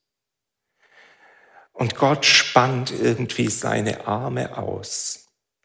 Und 1.74 1.96
Gott 1.96 2.24
spannt 2.24 2.94
irgendwie 2.98 3.50
seine 3.50 4.06
Arme 4.06 4.56
aus 4.56 5.21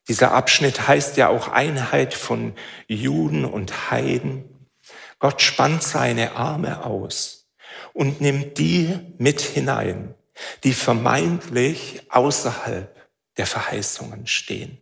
dieser 0.08 0.32
Abschnitt 0.32 0.88
heißt 0.88 1.18
ja 1.18 1.30
auch 1.30 1.50
Einheit 1.50 2.14
von 2.14 2.54
Juden 2.88 3.46
und 3.46 3.92
Heiden. 3.92 4.46
Gott 5.20 5.42
spannt 5.42 5.84
seine 5.84 6.36
Arme 6.36 6.86
aus 6.86 7.50
und 7.94 8.22
nimmt 8.22 8.58
die 8.58 8.98
mit 9.18 9.42
hinein, 9.42 10.14
die 10.64 10.74
vermeintlich 10.74 12.04
außerhalb 12.10 12.96
der 13.38 13.48
Verheißungen 13.48 14.28
stehen. 14.28 14.82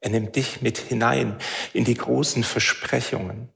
Er 0.00 0.10
nimmt 0.10 0.36
dich 0.36 0.62
mit 0.62 0.78
hinein 0.78 1.36
in 1.72 1.84
die 1.84 1.94
großen 1.94 2.44
Versprechungen. 2.44 3.48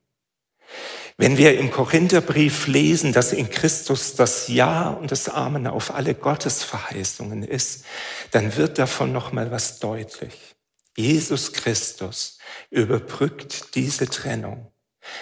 Wenn 1.16 1.38
wir 1.38 1.56
im 1.59 1.71
Korintherbrief 1.71 2.66
lesen, 2.66 3.12
dass 3.12 3.33
in 3.33 3.49
Christus 3.49 4.16
das 4.16 4.49
Ja 4.49 4.90
und 4.90 5.12
das 5.12 5.28
Amen 5.28 5.68
auf 5.68 5.94
alle 5.94 6.14
Gottesverheißungen 6.14 7.44
ist, 7.44 7.85
dann 8.33 8.56
wird 8.56 8.78
davon 8.78 9.12
noch 9.12 9.33
mal 9.33 9.52
was 9.52 9.78
deutlich. 9.78 10.53
Jesus 10.96 11.52
Christus 11.52 12.38
überbrückt 12.70 13.74
diese 13.74 14.08
Trennung. 14.08 14.70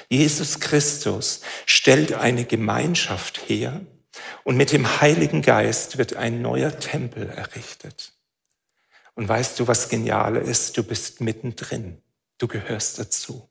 Jesus 0.08 0.60
Christus 0.60 1.40
stellt 1.66 2.12
eine 2.12 2.44
Gemeinschaft 2.44 3.48
her 3.48 3.80
und 4.44 4.56
mit 4.56 4.72
dem 4.72 5.00
Heiligen 5.00 5.42
Geist 5.42 5.98
wird 5.98 6.16
ein 6.16 6.42
neuer 6.42 6.78
Tempel 6.78 7.28
errichtet. 7.28 8.12
Und 9.14 9.28
weißt 9.28 9.60
du, 9.60 9.68
was 9.68 9.88
genial 9.88 10.36
ist? 10.36 10.76
Du 10.76 10.82
bist 10.82 11.20
mittendrin. 11.20 12.00
Du 12.38 12.48
gehörst 12.48 12.98
dazu. 12.98 13.48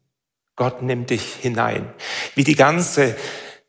Gott 0.56 0.82
nimmt 0.82 1.10
dich 1.10 1.36
hinein. 1.36 1.94
Wie 2.36 2.44
die 2.44 2.56
ganze 2.56 3.16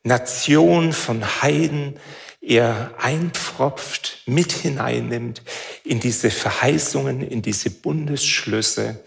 Nation 0.02 0.92
von 0.92 1.42
Heiden 1.42 1.99
er 2.43 2.93
einpfropft, 2.99 4.23
mit 4.27 4.53
hineinnimmt 4.53 5.43
in 5.85 6.01
diese 6.01 6.31
Verheißungen, 6.31 7.23
in 7.23 7.41
diese 7.41 7.71
Bundesschlüsse, 7.71 9.01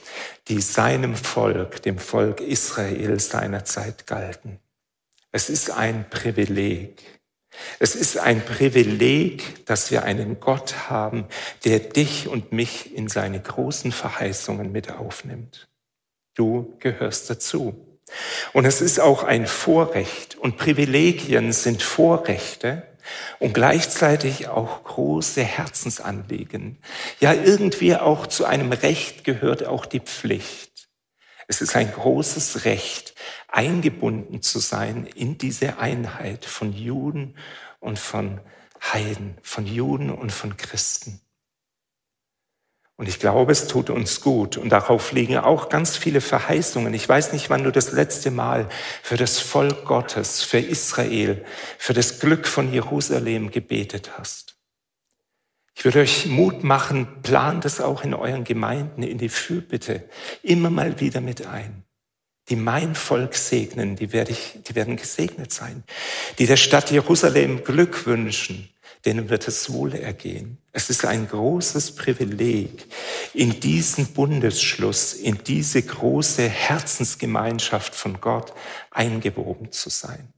die 0.48 0.62
seinem 0.62 1.16
Volk, 1.16 1.82
dem 1.84 2.00
Volk 2.00 2.40
Israel 2.40 3.20
seinerzeit 3.20 4.08
galten. 4.08 4.60
Es 5.32 5.50
ist 5.50 5.70
ein 5.70 6.10
Privileg. 6.10 7.04
Es 7.80 7.96
ist 7.96 8.18
ein 8.18 8.44
Privileg, 8.44 9.66
dass 9.66 9.92
wir 9.92 10.04
einen 10.04 10.40
Gott 10.40 10.90
haben, 10.90 11.26
der 11.66 11.80
dich 11.80 12.28
und 12.28 12.54
mich 12.54 12.96
in 12.96 13.10
seine 13.10 13.42
großen 13.42 13.92
Verheißungen 13.92 14.72
mit 14.72 14.92
aufnimmt. 14.92 15.68
Du 16.36 16.76
gehörst 16.80 17.30
dazu. 17.30 18.00
Und 18.54 18.66
es 18.66 18.82
ist 18.82 19.00
auch 19.00 19.24
ein 19.24 19.48
Vorrecht 19.48 20.36
und 20.36 20.58
Privilegien 20.58 21.52
sind 21.54 21.82
Vorrechte 21.82 22.84
und 23.40 23.54
gleichzeitig 23.54 24.48
auch 24.48 24.84
große 24.84 25.44
Herzensanliegen. 25.44 26.78
Ja, 27.20 27.34
irgendwie 27.34 27.96
auch 27.96 28.28
zu 28.28 28.46
einem 28.46 28.72
Recht 28.72 29.24
gehört 29.24 29.66
auch 29.66 29.86
die 29.86 30.00
Pflicht. 30.00 30.88
Es 31.48 31.62
ist 31.62 31.76
ein 31.76 31.92
großes 31.92 32.66
Recht, 32.66 33.14
eingebunden 33.48 34.42
zu 34.42 34.60
sein 34.60 35.06
in 35.06 35.38
diese 35.38 35.78
Einheit 35.78 36.46
von 36.46 36.74
Juden 36.74 37.36
und 37.80 38.00
von 38.00 38.42
Heiden, 38.82 39.38
von 39.42 39.66
Juden 39.66 40.10
und 40.10 40.32
von 40.32 40.58
Christen. 40.58 41.22
Und 42.98 43.10
ich 43.10 43.20
glaube, 43.20 43.52
es 43.52 43.68
tut 43.68 43.90
uns 43.90 44.22
gut. 44.22 44.56
Und 44.56 44.70
darauf 44.70 45.12
liegen 45.12 45.38
auch 45.38 45.68
ganz 45.68 45.98
viele 45.98 46.22
Verheißungen. 46.22 46.94
Ich 46.94 47.08
weiß 47.08 47.34
nicht, 47.34 47.50
wann 47.50 47.64
du 47.64 47.72
das 47.72 47.92
letzte 47.92 48.32
Mal 48.32 48.70
für 49.04 49.18
das 49.18 49.40
Volk 49.40 49.84
Gottes, 49.86 50.44
für 50.44 50.60
Israel, 50.60 51.44
für 51.78 51.94
das 51.94 52.20
Glück 52.20 52.48
von 52.48 52.72
Jerusalem 52.72 53.52
gebetet 53.52 54.12
hast. 54.18 54.56
Ich 55.78 55.84
würde 55.84 56.00
euch 56.00 56.26
Mut 56.26 56.64
machen, 56.64 57.22
plant 57.22 57.66
es 57.66 57.82
auch 57.82 58.06
in 58.06 58.14
euren 58.14 58.46
Gemeinden, 58.46 59.04
in 59.04 59.18
die 59.18 59.28
Fürbitte, 59.28 60.10
immer 60.42 60.70
mal 60.70 61.02
wieder 61.02 61.20
mit 61.20 61.46
ein. 61.46 61.84
Die 62.48 62.56
mein 62.56 62.96
Volk 62.96 63.36
segnen, 63.36 63.96
die, 63.98 64.14
werde 64.14 64.32
ich, 64.32 64.60
die 64.66 64.76
werden 64.76 64.96
gesegnet 64.96 65.52
sein. 65.52 65.84
Die 66.40 66.46
der 66.46 66.58
Stadt 66.58 66.92
Jerusalem 66.92 67.64
Glück 67.64 68.06
wünschen, 68.06 68.70
denen 69.06 69.30
wird 69.30 69.48
es 69.48 69.72
wohl 69.72 69.94
ergehen. 69.94 70.58
Es 70.72 70.90
ist 70.90 71.06
ein 71.06 71.28
großes 71.28 71.96
Privileg, 71.96 72.86
in 73.34 73.60
diesen 73.60 74.08
Bundesschluss, 74.08 75.14
in 75.14 75.40
diese 75.44 75.82
große 75.82 76.48
Herzensgemeinschaft 76.48 77.96
von 77.96 78.20
Gott 78.20 78.54
eingewoben 78.92 79.72
zu 79.72 79.90
sein. 79.90 80.34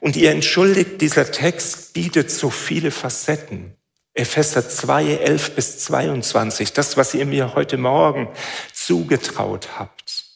Und 0.00 0.16
ihr 0.16 0.30
entschuldigt, 0.30 1.00
dieser 1.00 1.30
Text 1.30 1.92
bietet 1.92 2.30
so 2.30 2.50
viele 2.50 2.90
Facetten. 2.90 3.74
Epheser 4.14 4.68
2, 4.68 5.14
11 5.16 5.54
bis 5.54 5.78
22, 5.80 6.72
das, 6.72 6.96
was 6.96 7.14
ihr 7.14 7.26
mir 7.26 7.54
heute 7.54 7.76
Morgen 7.76 8.28
zugetraut 8.72 9.78
habt 9.78 10.28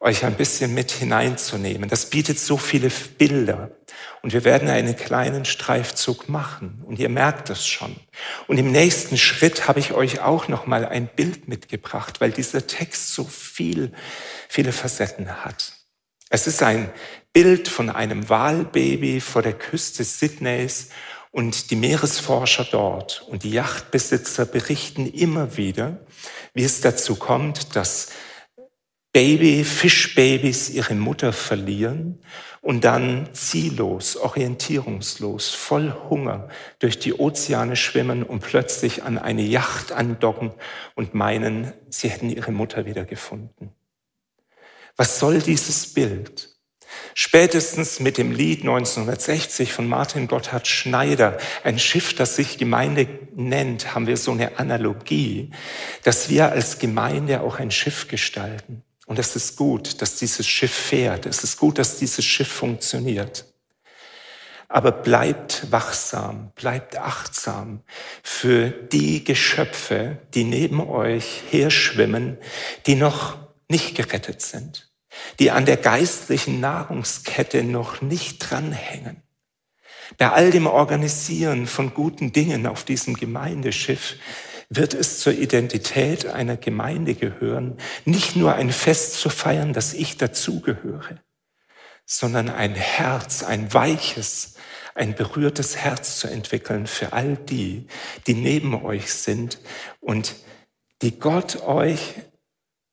euch 0.00 0.24
ein 0.24 0.34
bisschen 0.34 0.72
mit 0.72 0.90
hineinzunehmen. 0.90 1.88
Das 1.88 2.06
bietet 2.06 2.38
so 2.38 2.56
viele 2.56 2.90
Bilder. 3.18 3.70
Und 4.22 4.32
wir 4.32 4.44
werden 4.44 4.68
einen 4.68 4.96
kleinen 4.96 5.44
Streifzug 5.44 6.28
machen. 6.28 6.82
Und 6.86 6.98
ihr 6.98 7.08
merkt 7.08 7.48
das 7.48 7.66
schon. 7.66 7.96
Und 8.46 8.58
im 8.58 8.70
nächsten 8.70 9.16
Schritt 9.16 9.66
habe 9.66 9.80
ich 9.80 9.92
euch 9.92 10.20
auch 10.20 10.48
noch 10.48 10.66
mal 10.66 10.86
ein 10.86 11.08
Bild 11.08 11.48
mitgebracht, 11.48 12.20
weil 12.20 12.30
dieser 12.30 12.66
Text 12.66 13.14
so 13.14 13.24
viel, 13.24 13.92
viele 14.48 14.72
Facetten 14.72 15.44
hat. 15.44 15.72
Es 16.28 16.46
ist 16.46 16.62
ein 16.62 16.90
Bild 17.32 17.68
von 17.68 17.90
einem 17.90 18.28
Walbaby 18.28 19.20
vor 19.20 19.42
der 19.42 19.54
Küste 19.54 20.04
Sydneys 20.04 20.90
und 21.32 21.70
die 21.70 21.76
Meeresforscher 21.76 22.66
dort 22.70 23.24
und 23.28 23.42
die 23.44 23.50
Yachtbesitzer 23.50 24.46
berichten 24.46 25.06
immer 25.06 25.56
wieder, 25.56 26.00
wie 26.54 26.64
es 26.64 26.80
dazu 26.80 27.16
kommt, 27.16 27.74
dass 27.76 28.08
Baby, 29.12 29.64
Fischbabys 29.64 30.70
ihre 30.70 30.94
Mutter 30.94 31.32
verlieren 31.32 32.20
und 32.60 32.84
dann 32.84 33.30
ziellos, 33.32 34.16
orientierungslos, 34.16 35.50
voll 35.50 35.94
Hunger 36.10 36.48
durch 36.78 36.98
die 36.98 37.14
Ozeane 37.14 37.76
schwimmen 37.76 38.22
und 38.22 38.40
plötzlich 38.40 39.02
an 39.02 39.18
eine 39.18 39.42
Yacht 39.42 39.92
andocken 39.92 40.52
und 40.94 41.14
meinen, 41.14 41.72
sie 41.88 42.10
hätten 42.10 42.28
ihre 42.28 42.52
Mutter 42.52 42.84
wiedergefunden. 42.84 43.72
Was 44.96 45.18
soll 45.18 45.40
dieses 45.40 45.94
Bild? 45.94 46.50
Spätestens 47.14 48.00
mit 48.00 48.18
dem 48.18 48.32
Lied 48.32 48.60
1960 48.60 49.72
von 49.72 49.88
Martin 49.88 50.26
Gotthard 50.26 50.66
Schneider, 50.66 51.38
ein 51.64 51.78
Schiff, 51.78 52.14
das 52.14 52.36
sich 52.36 52.58
Gemeinde 52.58 53.08
nennt, 53.34 53.94
haben 53.94 54.06
wir 54.06 54.16
so 54.16 54.32
eine 54.32 54.58
Analogie, 54.58 55.50
dass 56.02 56.28
wir 56.28 56.50
als 56.50 56.78
Gemeinde 56.78 57.42
auch 57.42 57.58
ein 57.58 57.70
Schiff 57.70 58.08
gestalten. 58.08 58.82
Und 59.10 59.18
es 59.18 59.34
ist 59.34 59.56
gut, 59.56 60.00
dass 60.00 60.14
dieses 60.18 60.46
Schiff 60.46 60.72
fährt. 60.72 61.26
Es 61.26 61.42
ist 61.42 61.56
gut, 61.56 61.78
dass 61.78 61.98
dieses 61.98 62.24
Schiff 62.24 62.46
funktioniert. 62.46 63.44
Aber 64.68 64.92
bleibt 64.92 65.66
wachsam, 65.72 66.52
bleibt 66.54 66.96
achtsam 66.96 67.82
für 68.22 68.70
die 68.70 69.24
Geschöpfe, 69.24 70.18
die 70.32 70.44
neben 70.44 70.80
euch 70.80 71.42
herschwimmen, 71.50 72.38
die 72.86 72.94
noch 72.94 73.36
nicht 73.66 73.96
gerettet 73.96 74.42
sind, 74.42 74.92
die 75.40 75.50
an 75.50 75.66
der 75.66 75.78
geistlichen 75.78 76.60
Nahrungskette 76.60 77.64
noch 77.64 78.02
nicht 78.02 78.38
dranhängen. 78.38 79.24
Bei 80.18 80.30
all 80.30 80.52
dem 80.52 80.68
Organisieren 80.68 81.66
von 81.66 81.94
guten 81.94 82.30
Dingen 82.30 82.64
auf 82.64 82.84
diesem 82.84 83.14
Gemeindeschiff 83.14 84.14
wird 84.70 84.94
es 84.94 85.18
zur 85.18 85.32
Identität 85.32 86.26
einer 86.26 86.56
Gemeinde 86.56 87.14
gehören, 87.14 87.76
nicht 88.04 88.36
nur 88.36 88.54
ein 88.54 88.70
Fest 88.70 89.14
zu 89.14 89.28
feiern, 89.28 89.72
dass 89.72 89.92
ich 89.92 90.16
dazugehöre, 90.16 91.18
sondern 92.06 92.48
ein 92.48 92.76
Herz, 92.76 93.42
ein 93.42 93.74
weiches, 93.74 94.54
ein 94.94 95.16
berührtes 95.16 95.76
Herz 95.76 96.20
zu 96.20 96.28
entwickeln 96.28 96.86
für 96.86 97.12
all 97.12 97.36
die, 97.36 97.88
die 98.28 98.34
neben 98.34 98.74
euch 98.84 99.12
sind 99.12 99.58
und 100.00 100.36
die 101.02 101.18
Gott 101.18 101.62
euch 101.62 102.14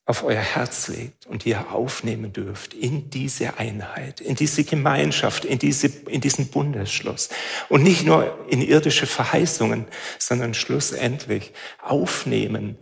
auf 0.08 0.24
euer 0.24 0.42
Herz 0.42 0.88
legt 0.88 1.26
und 1.26 1.46
ihr 1.46 1.74
aufnehmen 1.74 2.32
dürft 2.32 2.74
in 2.74 3.10
diese 3.10 3.58
Einheit, 3.58 4.22
in 4.22 4.36
diese 4.36 4.64
Gemeinschaft, 4.64 5.44
in, 5.44 5.60
diese, 5.60 5.88
in 6.08 6.22
diesen 6.22 6.48
Bundesschluss. 6.48 7.28
Und 7.68 7.84
nicht 7.84 8.06
nur 8.06 8.48
in 8.50 8.62
irdische 8.62 9.06
Verheißungen, 9.06 9.86
sondern 10.18 10.54
schlussendlich 10.54 11.52
aufnehmen 11.84 12.78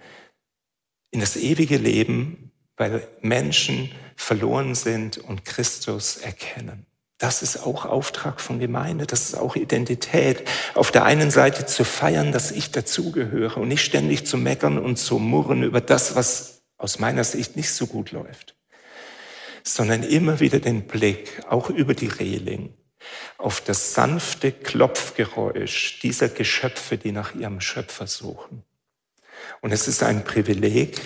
in 1.10 1.20
das 1.20 1.36
ewige 1.36 1.78
Leben, 1.78 2.52
weil 2.78 3.08
Menschen 3.22 3.92
verloren 4.16 4.76
sind 4.76 5.18
und 5.18 5.46
Christus 5.46 6.18
erkennen. 6.18 6.86
Das 7.18 7.42
ist 7.42 7.58
auch 7.58 7.86
Auftrag 7.86 8.40
von 8.40 8.60
Gemeinde, 8.60 9.08
das 9.08 9.30
ist 9.30 9.36
auch 9.36 9.56
Identität. 9.56 10.44
Auf 10.76 10.92
der 10.92 11.06
einen 11.06 11.32
Seite 11.32 11.66
zu 11.66 11.86
feiern, 11.86 12.32
dass 12.32 12.52
ich 12.52 12.72
dazugehöre 12.72 13.58
und 13.58 13.70
nicht 13.70 13.84
ständig 13.84 14.28
zu 14.28 14.38
meckern 14.38 14.78
und 14.78 14.98
zu 14.98 15.18
murren 15.18 15.64
über 15.64 15.82
das, 15.82 16.16
was 16.16 16.55
aus 16.78 17.00
meiner 17.00 17.24
Sicht 17.24 17.56
nicht 17.56 17.72
so 17.72 17.88
gut 17.88 18.12
läuft, 18.12 18.56
sondern 19.64 20.04
immer 20.04 20.40
wieder 20.40 20.60
den 20.60 20.88
Blick, 20.88 21.42
auch 21.50 21.70
über 21.70 21.94
die 21.94 22.08
Reling, 22.08 22.74
auf 23.38 23.62
das 23.62 23.94
sanfte 23.94 24.52
Klopfgeräusch 24.52 26.00
dieser 26.02 26.30
Geschöpfe, 26.30 26.98
die 26.98 27.12
nach 27.12 27.36
ihrem 27.36 27.62
Schöpfer 27.62 28.08
suchen. 28.08 28.64
Und 29.62 29.72
es 29.72 29.88
ist 29.88 30.04
ein 30.04 30.24
Privileg, 30.24 31.00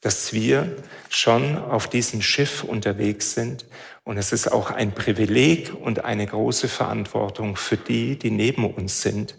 dass 0.00 0.32
wir 0.32 0.76
schon 1.08 1.56
auf 1.56 1.88
diesem 1.88 2.20
Schiff 2.20 2.62
unterwegs 2.62 3.32
sind. 3.32 3.64
Und 4.06 4.18
es 4.18 4.32
ist 4.32 4.52
auch 4.52 4.70
ein 4.70 4.92
Privileg 4.92 5.72
und 5.80 6.04
eine 6.04 6.26
große 6.26 6.68
Verantwortung 6.68 7.56
für 7.56 7.78
die, 7.78 8.18
die 8.18 8.30
neben 8.30 8.70
uns 8.70 9.00
sind. 9.00 9.34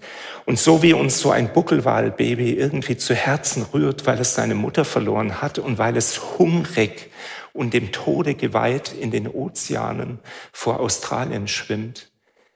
Und 0.45 0.58
so 0.58 0.82
wie 0.82 0.93
uns 0.93 1.19
so 1.19 1.30
ein 1.30 1.54
Buckelwalbaby 1.54 2.54
irgendwie 2.54 2.97
zu 2.97 3.13
Herzen 3.13 3.63
rührt, 3.73 4.08
weil 4.08 4.19
es 4.19 4.34
seine 4.34 4.56
Mutter 4.56 4.84
verloren 4.84 5.39
hat 5.39 5.60
und 5.60 5.78
weil 5.78 5.95
es 5.95 6.39
hungrig 6.39 7.12
und 7.54 7.75
dem 7.75 7.91
Tode 7.91 8.34
geweiht 8.34 8.91
in 8.91 9.12
den 9.12 9.28
Ozeanen 9.28 10.17
vor 10.51 10.80
Australien 10.80 11.47
schwimmt, 11.47 12.12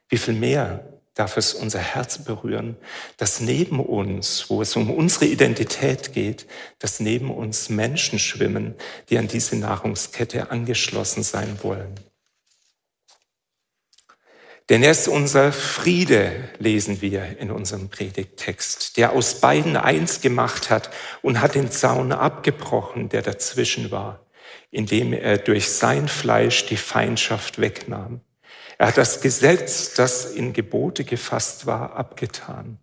wie 0.09 0.17
viel 0.17 0.33
mehr 0.33 0.88
darf 1.19 1.35
es 1.35 1.53
unser 1.53 1.79
Herz 1.79 2.23
berühren, 2.23 2.77
dass 3.17 3.41
neben 3.41 3.81
uns, 3.81 4.49
wo 4.49 4.61
es 4.61 4.75
um 4.77 4.89
unsere 4.89 5.25
Identität 5.25 6.13
geht, 6.13 6.47
dass 6.79 7.01
neben 7.01 7.29
uns 7.29 7.67
Menschen 7.67 8.19
schwimmen, 8.19 8.75
die 9.09 9.17
an 9.17 9.27
diese 9.27 9.57
Nahrungskette 9.57 10.49
angeschlossen 10.49 11.23
sein 11.23 11.59
wollen. 11.61 11.99
Denn 14.69 14.81
er 14.81 14.91
ist 14.91 15.07
unser 15.07 15.51
Friede, 15.51 16.47
lesen 16.59 17.01
wir 17.01 17.37
in 17.39 17.51
unserem 17.51 17.89
Predigttext, 17.89 18.97
der 18.97 19.11
aus 19.11 19.41
beiden 19.41 19.75
eins 19.75 20.21
gemacht 20.21 20.69
hat 20.69 20.89
und 21.21 21.41
hat 21.41 21.55
den 21.55 21.69
Zaun 21.69 22.11
abgebrochen, 22.11 23.09
der 23.09 23.23
dazwischen 23.23 23.91
war, 23.91 24.25
indem 24.71 25.11
er 25.11 25.37
durch 25.37 25.69
sein 25.69 26.07
Fleisch 26.07 26.67
die 26.67 26.77
Feindschaft 26.77 27.59
wegnahm. 27.59 28.21
Er 28.79 28.87
hat 28.87 28.97
das 28.97 29.19
Gesetz, 29.19 29.93
das 29.93 30.23
in 30.23 30.53
Gebote 30.53 31.03
gefasst 31.03 31.65
war, 31.65 31.97
abgetan, 31.97 32.79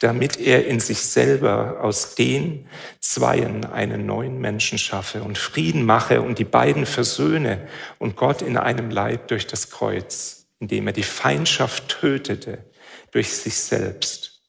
damit 0.00 0.38
er 0.38 0.66
in 0.66 0.80
sich 0.80 1.00
selber 1.00 1.82
aus 1.82 2.14
den 2.14 2.66
Zweien 2.98 3.66
einen 3.66 4.06
neuen 4.06 4.40
Menschen 4.40 4.78
schaffe 4.78 5.22
und 5.22 5.36
Frieden 5.36 5.84
mache 5.84 6.22
und 6.22 6.38
die 6.38 6.44
beiden 6.44 6.86
versöhne 6.86 7.68
und 7.98 8.16
Gott 8.16 8.40
in 8.40 8.56
einem 8.56 8.88
Leib 8.88 9.28
durch 9.28 9.46
das 9.46 9.68
Kreuz, 9.68 10.46
indem 10.60 10.86
er 10.86 10.94
die 10.94 11.02
Feindschaft 11.02 11.88
tötete 12.00 12.64
durch 13.10 13.30
sich 13.34 13.56
selbst. 13.56 14.40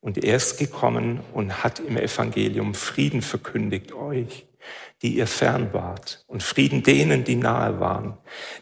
Und 0.00 0.24
er 0.24 0.36
ist 0.36 0.56
gekommen 0.56 1.20
und 1.34 1.62
hat 1.62 1.78
im 1.78 1.98
Evangelium 1.98 2.74
Frieden 2.74 3.20
verkündigt 3.20 3.92
euch 3.92 4.47
die 5.02 5.16
ihr 5.16 5.26
fern 5.26 5.72
wart, 5.72 6.24
und 6.26 6.42
Frieden 6.42 6.82
denen, 6.82 7.24
die 7.24 7.36
nahe 7.36 7.80
waren. 7.80 8.18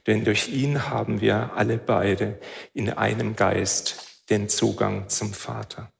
Denn 0.06 0.24
durch 0.24 0.48
ihn 0.48 0.88
haben 0.88 1.20
wir 1.20 1.52
alle 1.54 1.78
beide 1.78 2.38
in 2.74 2.90
einem 2.90 3.36
Geist 3.36 4.24
den 4.28 4.48
Zugang 4.48 5.08
zum 5.08 5.32
Vater. 5.32 5.90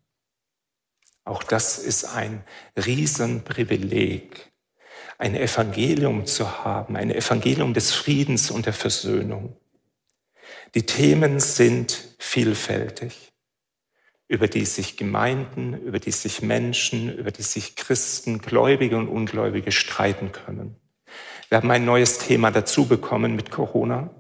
Auch 1.25 1.43
das 1.43 1.79
ist 1.79 2.05
ein 2.05 2.45
Riesenprivileg, 2.77 4.53
ein 5.19 5.35
Evangelium 5.35 6.27
zu 6.27 6.65
haben, 6.65 6.97
ein 6.97 7.11
Evangelium 7.11 7.75
des 7.75 7.93
Friedens 7.93 8.51
und 8.51 8.67
der 8.67 8.73
Versöhnung. 8.73 9.57
Die 10.75 10.85
Themen 10.85 11.41
sind 11.41 12.15
vielfältig 12.19 13.33
über 14.29 14.49
die 14.49 14.65
sich 14.65 14.97
Gemeinden, 14.97 15.75
über 15.75 15.99
die 15.99 16.11
sich 16.11 16.43
Menschen, 16.43 17.17
über 17.17 17.31
die 17.31 17.43
sich 17.43 17.77
Christen, 17.77 18.41
Gläubige 18.41 18.97
und 18.97 19.09
Ungläubige 19.09 19.71
streiten 19.71 20.33
können. 20.33 20.77
Wir 21.49 21.59
haben 21.59 21.71
ein 21.71 21.85
neues 21.85 22.19
Thema 22.19 22.51
dazu 22.51 22.87
bekommen 22.87 23.37
mit 23.37 23.51
Corona, 23.51 24.11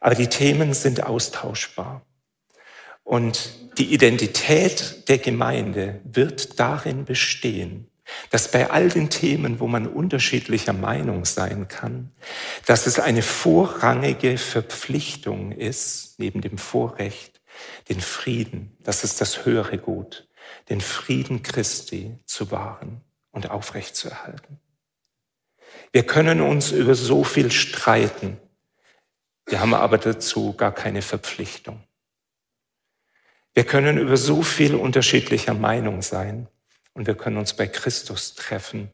aber 0.00 0.14
die 0.14 0.28
Themen 0.28 0.74
sind 0.74 1.02
austauschbar. 1.04 2.02
Und 3.02 3.54
die 3.78 3.92
Identität 3.92 5.08
der 5.08 5.18
Gemeinde 5.18 6.00
wird 6.04 6.60
darin 6.60 7.04
bestehen, 7.06 7.88
dass 8.30 8.50
bei 8.50 8.70
all 8.70 8.88
den 8.88 9.08
Themen, 9.08 9.60
wo 9.60 9.66
man 9.66 9.86
unterschiedlicher 9.86 10.74
Meinung 10.74 11.24
sein 11.24 11.68
kann, 11.68 12.12
dass 12.66 12.86
es 12.86 12.98
eine 12.98 13.22
vorrangige 13.22 14.36
Verpflichtung 14.36 15.52
ist, 15.52 16.18
neben 16.18 16.42
dem 16.42 16.58
Vorrecht, 16.58 17.33
den 17.88 18.00
Frieden, 18.00 18.76
das 18.82 19.04
ist 19.04 19.20
das 19.20 19.44
höhere 19.44 19.78
Gut, 19.78 20.28
den 20.68 20.80
Frieden 20.80 21.42
Christi 21.42 22.16
zu 22.26 22.50
wahren 22.50 23.00
und 23.30 23.50
aufrechtzuerhalten. 23.50 24.60
Wir 25.92 26.04
können 26.04 26.40
uns 26.40 26.72
über 26.72 26.94
so 26.94 27.24
viel 27.24 27.50
streiten, 27.50 28.38
wir 29.46 29.60
haben 29.60 29.74
aber 29.74 29.98
dazu 29.98 30.54
gar 30.54 30.72
keine 30.72 31.02
Verpflichtung. 31.02 31.82
Wir 33.52 33.64
können 33.64 33.98
über 33.98 34.16
so 34.16 34.42
viel 34.42 34.74
unterschiedlicher 34.74 35.54
Meinung 35.54 36.02
sein 36.02 36.48
und 36.94 37.06
wir 37.06 37.14
können 37.14 37.36
uns 37.36 37.54
bei 37.54 37.66
Christus 37.66 38.34
treffen, 38.34 38.90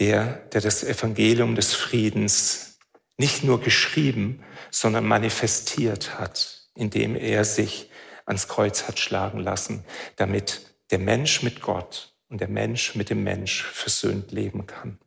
der, 0.00 0.38
der 0.52 0.60
das 0.60 0.82
Evangelium 0.82 1.54
des 1.54 1.74
Friedens 1.74 2.78
nicht 3.16 3.44
nur 3.44 3.60
geschrieben, 3.60 4.42
sondern 4.70 5.06
manifestiert 5.06 6.18
hat, 6.18 6.63
indem 6.74 7.16
er 7.16 7.44
sich 7.44 7.90
ans 8.26 8.48
Kreuz 8.48 8.88
hat 8.88 8.98
schlagen 8.98 9.40
lassen, 9.40 9.84
damit 10.16 10.62
der 10.90 10.98
Mensch 10.98 11.42
mit 11.42 11.60
Gott 11.60 12.14
und 12.28 12.40
der 12.40 12.48
Mensch 12.48 12.94
mit 12.94 13.10
dem 13.10 13.22
Mensch 13.22 13.62
versöhnt 13.62 14.32
leben 14.32 14.66
kann. 14.66 14.98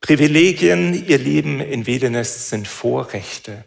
Privilegien, 0.00 1.06
ihr 1.06 1.18
Lieben, 1.18 1.60
in 1.60 1.86
Wedenes 1.86 2.50
sind 2.50 2.68
Vorrechte. 2.68 3.64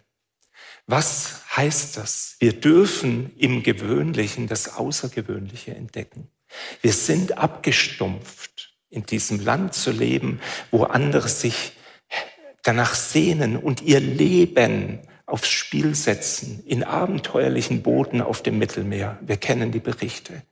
Was 0.87 1.41
heißt 1.55 1.97
das? 1.97 2.35
Wir 2.39 2.53
dürfen 2.53 3.35
im 3.37 3.63
Gewöhnlichen 3.63 4.47
das 4.47 4.75
Außergewöhnliche 4.75 5.75
entdecken. 5.75 6.29
Wir 6.81 6.93
sind 6.93 7.37
abgestumpft, 7.37 8.77
in 8.89 9.05
diesem 9.05 9.39
Land 9.39 9.73
zu 9.73 9.91
leben, 9.91 10.41
wo 10.69 10.83
andere 10.83 11.29
sich 11.29 11.73
danach 12.63 12.93
sehnen 12.93 13.57
und 13.57 13.81
ihr 13.81 13.99
Leben 13.99 14.99
aufs 15.31 15.49
Spiel 15.49 15.95
setzen 15.95 16.63
in 16.65 16.83
abenteuerlichen 16.83 17.83
Booten 17.83 18.21
auf 18.21 18.43
dem 18.43 18.57
Mittelmeer. 18.59 19.17
Wir 19.21 19.37
kennen 19.37 19.71
die 19.71 19.79
Berichte. 19.79 20.43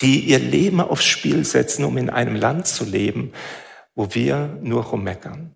Die 0.00 0.20
ihr 0.20 0.38
Leben 0.38 0.80
aufs 0.80 1.04
Spiel 1.04 1.44
setzen, 1.44 1.84
um 1.84 1.98
in 1.98 2.10
einem 2.10 2.36
Land 2.36 2.66
zu 2.66 2.84
leben, 2.84 3.32
wo 3.94 4.14
wir 4.14 4.58
nur 4.62 4.84
rummeckern. 4.84 5.54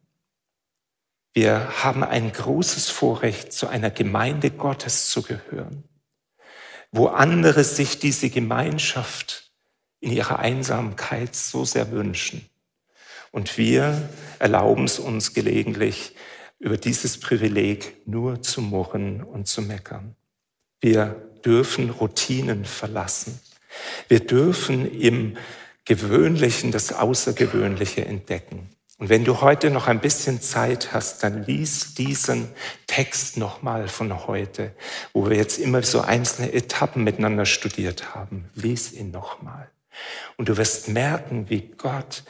Wir 1.32 1.84
haben 1.84 2.02
ein 2.02 2.32
großes 2.32 2.90
Vorrecht, 2.90 3.52
zu 3.52 3.68
einer 3.68 3.90
Gemeinde 3.90 4.50
Gottes 4.50 5.10
zu 5.10 5.22
gehören, 5.22 5.84
wo 6.90 7.06
andere 7.06 7.62
sich 7.62 8.00
diese 8.00 8.30
Gemeinschaft 8.30 9.52
in 10.00 10.10
ihrer 10.10 10.40
Einsamkeit 10.40 11.36
so 11.36 11.64
sehr 11.64 11.92
wünschen. 11.92 12.48
Und 13.30 13.58
wir 13.58 14.08
erlauben 14.40 14.84
es 14.84 14.98
uns 14.98 15.34
gelegentlich, 15.34 16.16
über 16.60 16.76
dieses 16.76 17.18
Privileg 17.18 18.06
nur 18.06 18.42
zu 18.42 18.62
murren 18.62 19.24
und 19.24 19.48
zu 19.48 19.62
meckern. 19.62 20.14
Wir 20.80 21.16
dürfen 21.44 21.90
Routinen 21.90 22.64
verlassen. 22.64 23.40
Wir 24.08 24.20
dürfen 24.20 24.90
im 24.92 25.36
Gewöhnlichen 25.84 26.70
das 26.70 26.92
Außergewöhnliche 26.92 28.04
entdecken. 28.04 28.68
Und 28.98 29.08
wenn 29.08 29.24
du 29.24 29.40
heute 29.40 29.70
noch 29.70 29.88
ein 29.88 30.00
bisschen 30.00 30.42
Zeit 30.42 30.92
hast, 30.92 31.22
dann 31.22 31.44
lies 31.44 31.94
diesen 31.94 32.48
Text 32.86 33.38
nochmal 33.38 33.88
von 33.88 34.26
heute, 34.26 34.72
wo 35.14 35.30
wir 35.30 35.38
jetzt 35.38 35.58
immer 35.58 35.82
so 35.82 36.02
einzelne 36.02 36.52
Etappen 36.52 37.02
miteinander 37.02 37.46
studiert 37.46 38.14
haben. 38.14 38.50
Lies 38.54 38.92
ihn 38.92 39.10
nochmal. 39.10 39.70
Und 40.36 40.50
du 40.50 40.58
wirst 40.58 40.88
merken, 40.88 41.48
wie 41.48 41.62
Gott 41.78 42.24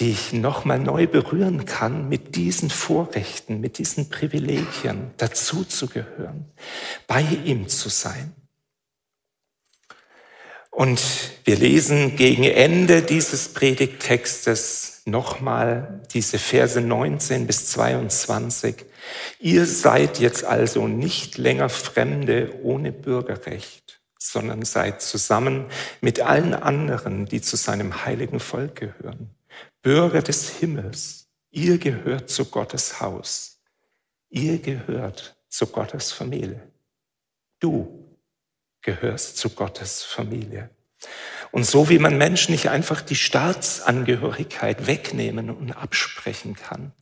die 0.00 0.12
ich 0.12 0.32
nochmal 0.32 0.78
neu 0.78 1.06
berühren 1.06 1.66
kann 1.66 2.08
mit 2.08 2.34
diesen 2.34 2.70
Vorrechten, 2.70 3.60
mit 3.60 3.76
diesen 3.76 4.08
Privilegien, 4.08 5.10
dazu 5.18 5.62
zu 5.64 5.88
gehören, 5.88 6.46
bei 7.06 7.20
ihm 7.44 7.68
zu 7.68 7.90
sein. 7.90 8.32
Und 10.70 11.02
wir 11.44 11.56
lesen 11.56 12.16
gegen 12.16 12.44
Ende 12.44 13.02
dieses 13.02 13.48
Predigttextes 13.48 15.02
nochmal 15.04 16.00
diese 16.14 16.38
Verse 16.38 16.80
19 16.80 17.46
bis 17.46 17.66
22. 17.66 18.86
Ihr 19.38 19.66
seid 19.66 20.18
jetzt 20.18 20.44
also 20.44 20.88
nicht 20.88 21.36
länger 21.36 21.68
Fremde 21.68 22.54
ohne 22.62 22.92
Bürgerrecht, 22.92 24.00
sondern 24.18 24.64
seid 24.64 25.02
zusammen 25.02 25.66
mit 26.00 26.20
allen 26.20 26.54
anderen, 26.54 27.26
die 27.26 27.42
zu 27.42 27.56
seinem 27.56 28.06
heiligen 28.06 28.40
Volk 28.40 28.76
gehören 28.76 29.34
Bürger 29.82 30.22
des 30.22 30.58
Himmels, 30.58 31.28
ihr 31.50 31.78
gehört 31.78 32.30
zu 32.30 32.44
Gottes 32.44 33.00
Haus. 33.00 33.62
Ihr 34.28 34.58
gehört 34.58 35.36
zu 35.48 35.66
Gottes 35.66 36.12
Familie. 36.12 36.70
Du 37.58 38.18
gehörst 38.82 39.36
zu 39.36 39.50
Gottes 39.50 40.02
Familie. 40.02 40.70
Und 41.50 41.64
so 41.64 41.88
wie 41.88 41.98
man 41.98 42.18
Menschen 42.18 42.52
nicht 42.52 42.68
einfach 42.68 43.00
die 43.00 43.16
Staatsangehörigkeit 43.16 44.86
wegnehmen 44.86 45.50
und 45.50 45.72
absprechen 45.72 46.54
kann, 46.54 46.92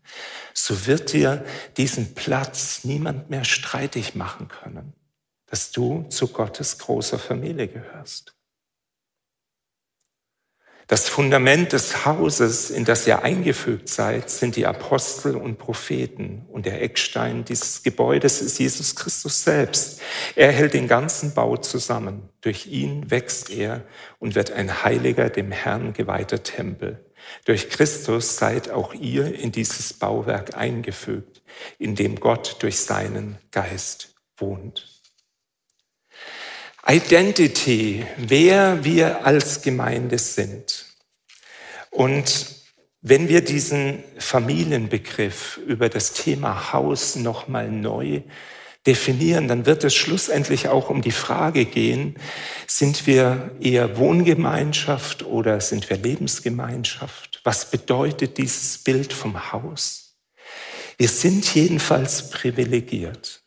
so 0.54 0.86
wird 0.86 1.12
dir 1.12 1.44
diesen 1.76 2.14
Platz 2.14 2.84
niemand 2.84 3.28
mehr 3.28 3.44
streitig 3.44 4.14
machen 4.14 4.48
können, 4.48 4.94
dass 5.46 5.72
du 5.72 6.04
zu 6.08 6.28
Gottes 6.28 6.78
großer 6.78 7.18
Familie 7.18 7.68
gehörst. 7.68 8.37
Das 10.88 11.06
Fundament 11.06 11.74
des 11.74 12.06
Hauses, 12.06 12.70
in 12.70 12.86
das 12.86 13.06
ihr 13.06 13.22
eingefügt 13.22 13.90
seid, 13.90 14.30
sind 14.30 14.56
die 14.56 14.66
Apostel 14.66 15.36
und 15.36 15.58
Propheten. 15.58 16.46
Und 16.50 16.64
der 16.64 16.80
Eckstein 16.80 17.44
dieses 17.44 17.82
Gebäudes 17.82 18.40
ist 18.40 18.58
Jesus 18.58 18.96
Christus 18.96 19.44
selbst. 19.44 20.00
Er 20.34 20.50
hält 20.50 20.72
den 20.72 20.88
ganzen 20.88 21.34
Bau 21.34 21.58
zusammen. 21.58 22.30
Durch 22.40 22.66
ihn 22.68 23.10
wächst 23.10 23.50
er 23.50 23.84
und 24.18 24.34
wird 24.34 24.50
ein 24.50 24.82
heiliger, 24.82 25.28
dem 25.28 25.52
Herrn 25.52 25.92
geweihter 25.92 26.42
Tempel. 26.42 27.04
Durch 27.44 27.68
Christus 27.68 28.38
seid 28.38 28.70
auch 28.70 28.94
ihr 28.94 29.34
in 29.38 29.52
dieses 29.52 29.92
Bauwerk 29.92 30.56
eingefügt, 30.56 31.42
in 31.78 31.96
dem 31.96 32.18
Gott 32.18 32.56
durch 32.60 32.80
seinen 32.80 33.36
Geist 33.50 34.14
wohnt. 34.38 34.97
Identity, 36.90 38.06
wer 38.16 38.82
wir 38.82 39.26
als 39.26 39.60
Gemeinde 39.60 40.16
sind. 40.16 40.86
Und 41.90 42.46
wenn 43.02 43.28
wir 43.28 43.42
diesen 43.42 44.02
Familienbegriff 44.16 45.60
über 45.66 45.90
das 45.90 46.14
Thema 46.14 46.72
Haus 46.72 47.14
nochmal 47.16 47.70
neu 47.70 48.22
definieren, 48.86 49.48
dann 49.48 49.66
wird 49.66 49.84
es 49.84 49.94
schlussendlich 49.94 50.68
auch 50.68 50.88
um 50.88 51.02
die 51.02 51.10
Frage 51.10 51.66
gehen, 51.66 52.16
sind 52.66 53.06
wir 53.06 53.50
eher 53.60 53.98
Wohngemeinschaft 53.98 55.24
oder 55.26 55.60
sind 55.60 55.90
wir 55.90 55.98
Lebensgemeinschaft? 55.98 57.42
Was 57.44 57.70
bedeutet 57.70 58.38
dieses 58.38 58.78
Bild 58.78 59.12
vom 59.12 59.52
Haus? 59.52 60.16
Wir 60.96 61.08
sind 61.08 61.54
jedenfalls 61.54 62.30
privilegiert. 62.30 63.42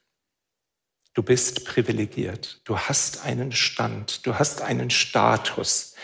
Du 1.13 1.23
bist 1.23 1.65
privilegiert. 1.65 2.61
Du 2.63 2.77
hast 2.77 3.25
einen 3.25 3.51
Stand, 3.51 4.25
du 4.25 4.39
hast 4.39 4.61
einen 4.61 4.89
Status, 4.89 5.95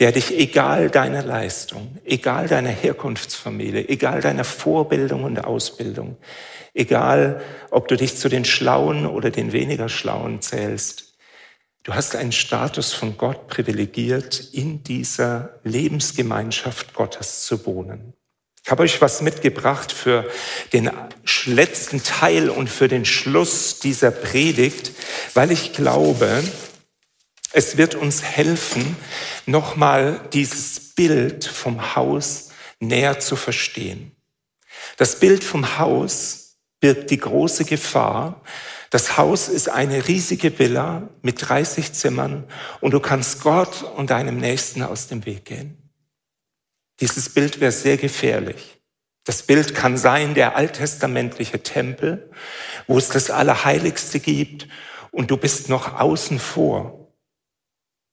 der 0.00 0.10
dich 0.10 0.36
egal 0.36 0.90
deiner 0.90 1.22
Leistung, 1.22 1.98
egal 2.04 2.48
deiner 2.48 2.70
Herkunftsfamilie, 2.70 3.88
egal 3.88 4.20
deiner 4.20 4.42
Vorbildung 4.42 5.22
und 5.22 5.44
Ausbildung, 5.44 6.16
egal 6.74 7.42
ob 7.70 7.86
du 7.86 7.96
dich 7.96 8.16
zu 8.16 8.28
den 8.28 8.44
Schlauen 8.44 9.06
oder 9.06 9.30
den 9.30 9.52
weniger 9.52 9.88
Schlauen 9.88 10.42
zählst, 10.42 11.16
du 11.84 11.94
hast 11.94 12.16
einen 12.16 12.32
Status 12.32 12.92
von 12.92 13.16
Gott 13.16 13.46
privilegiert, 13.46 14.48
in 14.52 14.82
dieser 14.82 15.60
Lebensgemeinschaft 15.62 16.92
Gottes 16.92 17.42
zu 17.42 17.64
wohnen. 17.66 18.14
Ich 18.66 18.72
habe 18.72 18.82
euch 18.82 19.00
was 19.00 19.22
mitgebracht 19.22 19.92
für 19.92 20.28
den 20.72 20.90
letzten 21.44 22.02
Teil 22.02 22.50
und 22.50 22.68
für 22.68 22.88
den 22.88 23.04
Schluss 23.04 23.78
dieser 23.78 24.10
Predigt, 24.10 24.90
weil 25.34 25.52
ich 25.52 25.72
glaube, 25.72 26.42
es 27.52 27.76
wird 27.76 27.94
uns 27.94 28.24
helfen, 28.24 28.96
nochmal 29.46 30.20
dieses 30.32 30.80
Bild 30.96 31.44
vom 31.44 31.94
Haus 31.94 32.48
näher 32.80 33.20
zu 33.20 33.36
verstehen. 33.36 34.16
Das 34.96 35.20
Bild 35.20 35.44
vom 35.44 35.78
Haus 35.78 36.56
birgt 36.80 37.12
die 37.12 37.18
große 37.18 37.66
Gefahr. 37.66 38.42
Das 38.90 39.16
Haus 39.16 39.48
ist 39.48 39.68
eine 39.68 40.08
riesige 40.08 40.58
Villa 40.58 41.08
mit 41.22 41.48
30 41.48 41.92
Zimmern 41.92 42.50
und 42.80 42.90
du 42.90 42.98
kannst 42.98 43.42
Gott 43.42 43.84
und 43.84 44.10
deinem 44.10 44.38
Nächsten 44.38 44.82
aus 44.82 45.06
dem 45.06 45.24
Weg 45.24 45.44
gehen. 45.44 45.85
Dieses 47.00 47.28
Bild 47.28 47.60
wäre 47.60 47.72
sehr 47.72 47.96
gefährlich. 47.96 48.80
Das 49.24 49.42
Bild 49.42 49.74
kann 49.74 49.96
sein 49.96 50.34
der 50.34 50.56
alttestamentliche 50.56 51.62
Tempel, 51.62 52.30
wo 52.86 52.96
es 52.96 53.08
das 53.08 53.30
Allerheiligste 53.30 54.20
gibt 54.20 54.68
und 55.10 55.30
du 55.30 55.36
bist 55.36 55.68
noch 55.68 55.98
außen 55.98 56.38
vor. 56.38 57.12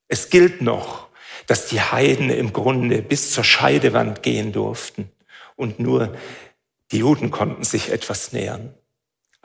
Es 0.08 0.30
gilt 0.30 0.62
noch, 0.62 1.10
dass 1.48 1.68
die 1.68 1.82
Heiden 1.82 2.30
im 2.30 2.52
Grunde 2.52 3.02
bis 3.02 3.32
zur 3.32 3.44
Scheidewand 3.44 4.24
gehen 4.24 4.52
durften 4.52 5.12
und 5.56 5.80
nur 5.80 6.18
die 6.92 7.00
Juden 7.00 7.32
konnten 7.32 7.64
sich 7.64 7.92
etwas 7.92 8.34
nähern. 8.34 8.74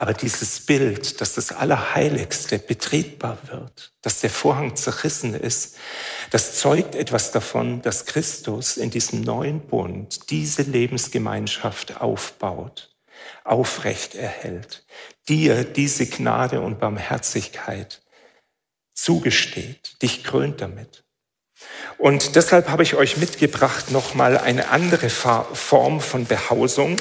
Aber 0.01 0.13
dieses 0.13 0.61
Bild, 0.61 1.19
dass 1.19 1.35
das 1.35 1.51
Allerheiligste 1.51 2.57
betretbar 2.57 3.37
wird, 3.51 3.91
dass 4.01 4.21
der 4.21 4.29
Vorhang 4.29 4.77
zerrissen 4.77 5.33
ist, 5.33 5.75
das 6.31 6.57
zeugt 6.57 6.95
etwas 6.95 7.33
davon, 7.33 7.81
dass 7.81 8.05
Christus 8.05 8.77
in 8.77 8.91
diesem 8.91 9.19
neuen 9.21 9.59
Bund 9.59 10.29
diese 10.29 10.61
Lebensgemeinschaft 10.61 11.99
aufbaut, 11.99 12.95
aufrecht 13.43 14.15
erhält, 14.15 14.85
dir 15.27 15.65
diese 15.65 16.05
Gnade 16.07 16.61
und 16.61 16.79
Barmherzigkeit 16.79 18.01
zugesteht, 18.93 20.01
dich 20.01 20.23
krönt 20.23 20.61
damit. 20.61 21.03
Und 21.97 22.37
deshalb 22.37 22.69
habe 22.69 22.83
ich 22.83 22.95
euch 22.95 23.17
mitgebracht 23.17 23.91
nochmal 23.91 24.37
eine 24.37 24.69
andere 24.69 25.09
Form 25.09 25.99
von 25.99 26.25
Behausung, 26.25 26.95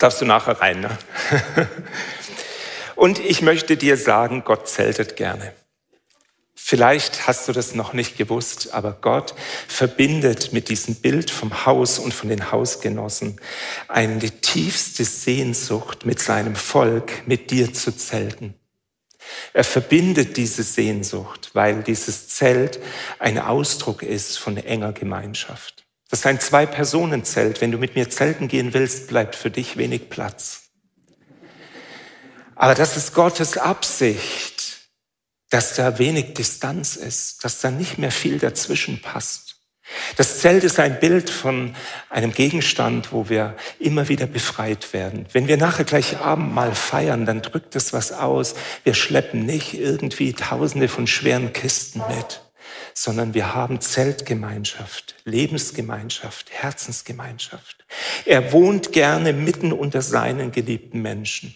Darfst 0.00 0.20
du 0.20 0.24
nachher 0.24 0.60
rein. 0.60 0.80
Ne? 0.80 0.98
Und 2.96 3.18
ich 3.18 3.42
möchte 3.42 3.76
dir 3.76 3.96
sagen, 3.96 4.42
Gott 4.44 4.66
zeltet 4.66 5.14
gerne. 5.14 5.52
Vielleicht 6.54 7.26
hast 7.26 7.48
du 7.48 7.52
das 7.52 7.74
noch 7.74 7.92
nicht 7.92 8.16
gewusst, 8.16 8.72
aber 8.72 8.96
Gott 9.00 9.34
verbindet 9.68 10.52
mit 10.52 10.68
diesem 10.68 10.94
Bild 10.94 11.30
vom 11.30 11.66
Haus 11.66 11.98
und 11.98 12.14
von 12.14 12.28
den 12.28 12.50
Hausgenossen 12.50 13.40
eine 13.88 14.30
tiefste 14.40 15.04
Sehnsucht 15.04 16.06
mit 16.06 16.20
seinem 16.20 16.56
Volk, 16.56 17.26
mit 17.26 17.50
dir 17.50 17.74
zu 17.74 17.94
zelten. 17.94 18.54
Er 19.52 19.64
verbindet 19.64 20.36
diese 20.38 20.62
Sehnsucht, 20.62 21.50
weil 21.52 21.82
dieses 21.82 22.28
Zelt 22.28 22.80
ein 23.18 23.38
Ausdruck 23.38 24.02
ist 24.02 24.38
von 24.38 24.56
enger 24.56 24.92
Gemeinschaft. 24.92 25.84
Das 26.10 26.20
ist 26.20 26.26
ein 26.26 26.40
Zwei-Personen-Zelt. 26.40 27.60
Wenn 27.60 27.70
du 27.70 27.78
mit 27.78 27.94
mir 27.94 28.10
zelten 28.10 28.48
gehen 28.48 28.74
willst, 28.74 29.06
bleibt 29.06 29.36
für 29.36 29.50
dich 29.50 29.76
wenig 29.76 30.10
Platz. 30.10 30.62
Aber 32.56 32.74
das 32.74 32.96
ist 32.96 33.14
Gottes 33.14 33.56
Absicht, 33.56 34.90
dass 35.50 35.76
da 35.76 35.98
wenig 35.98 36.34
Distanz 36.34 36.96
ist, 36.96 37.44
dass 37.44 37.60
da 37.60 37.70
nicht 37.70 37.98
mehr 37.98 38.10
viel 38.10 38.38
dazwischen 38.38 39.00
passt. 39.00 39.56
Das 40.16 40.38
Zelt 40.38 40.62
ist 40.62 40.78
ein 40.78 41.00
Bild 41.00 41.30
von 41.30 41.74
einem 42.10 42.32
Gegenstand, 42.32 43.12
wo 43.12 43.28
wir 43.28 43.56
immer 43.78 44.08
wieder 44.08 44.26
befreit 44.26 44.92
werden. 44.92 45.26
Wenn 45.32 45.48
wir 45.48 45.56
nachher 45.56 45.84
gleich 45.84 46.18
Abend 46.18 46.54
mal 46.54 46.74
feiern, 46.74 47.26
dann 47.26 47.42
drückt 47.42 47.74
es 47.76 47.92
was 47.92 48.12
aus. 48.12 48.54
Wir 48.84 48.94
schleppen 48.94 49.46
nicht 49.46 49.74
irgendwie 49.74 50.32
tausende 50.32 50.88
von 50.88 51.06
schweren 51.06 51.52
Kisten 51.52 52.02
mit 52.08 52.42
sondern 53.02 53.32
wir 53.32 53.54
haben 53.54 53.80
Zeltgemeinschaft, 53.80 55.14
Lebensgemeinschaft, 55.24 56.50
Herzensgemeinschaft. 56.50 57.86
Er 58.26 58.52
wohnt 58.52 58.92
gerne 58.92 59.32
mitten 59.32 59.72
unter 59.72 60.02
seinen 60.02 60.52
geliebten 60.52 61.00
Menschen. 61.00 61.54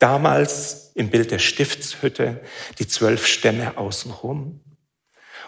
Damals 0.00 0.90
im 0.96 1.10
Bild 1.10 1.30
der 1.30 1.38
Stiftshütte 1.38 2.40
die 2.80 2.88
zwölf 2.88 3.24
Stämme 3.24 3.76
außenrum. 3.76 4.60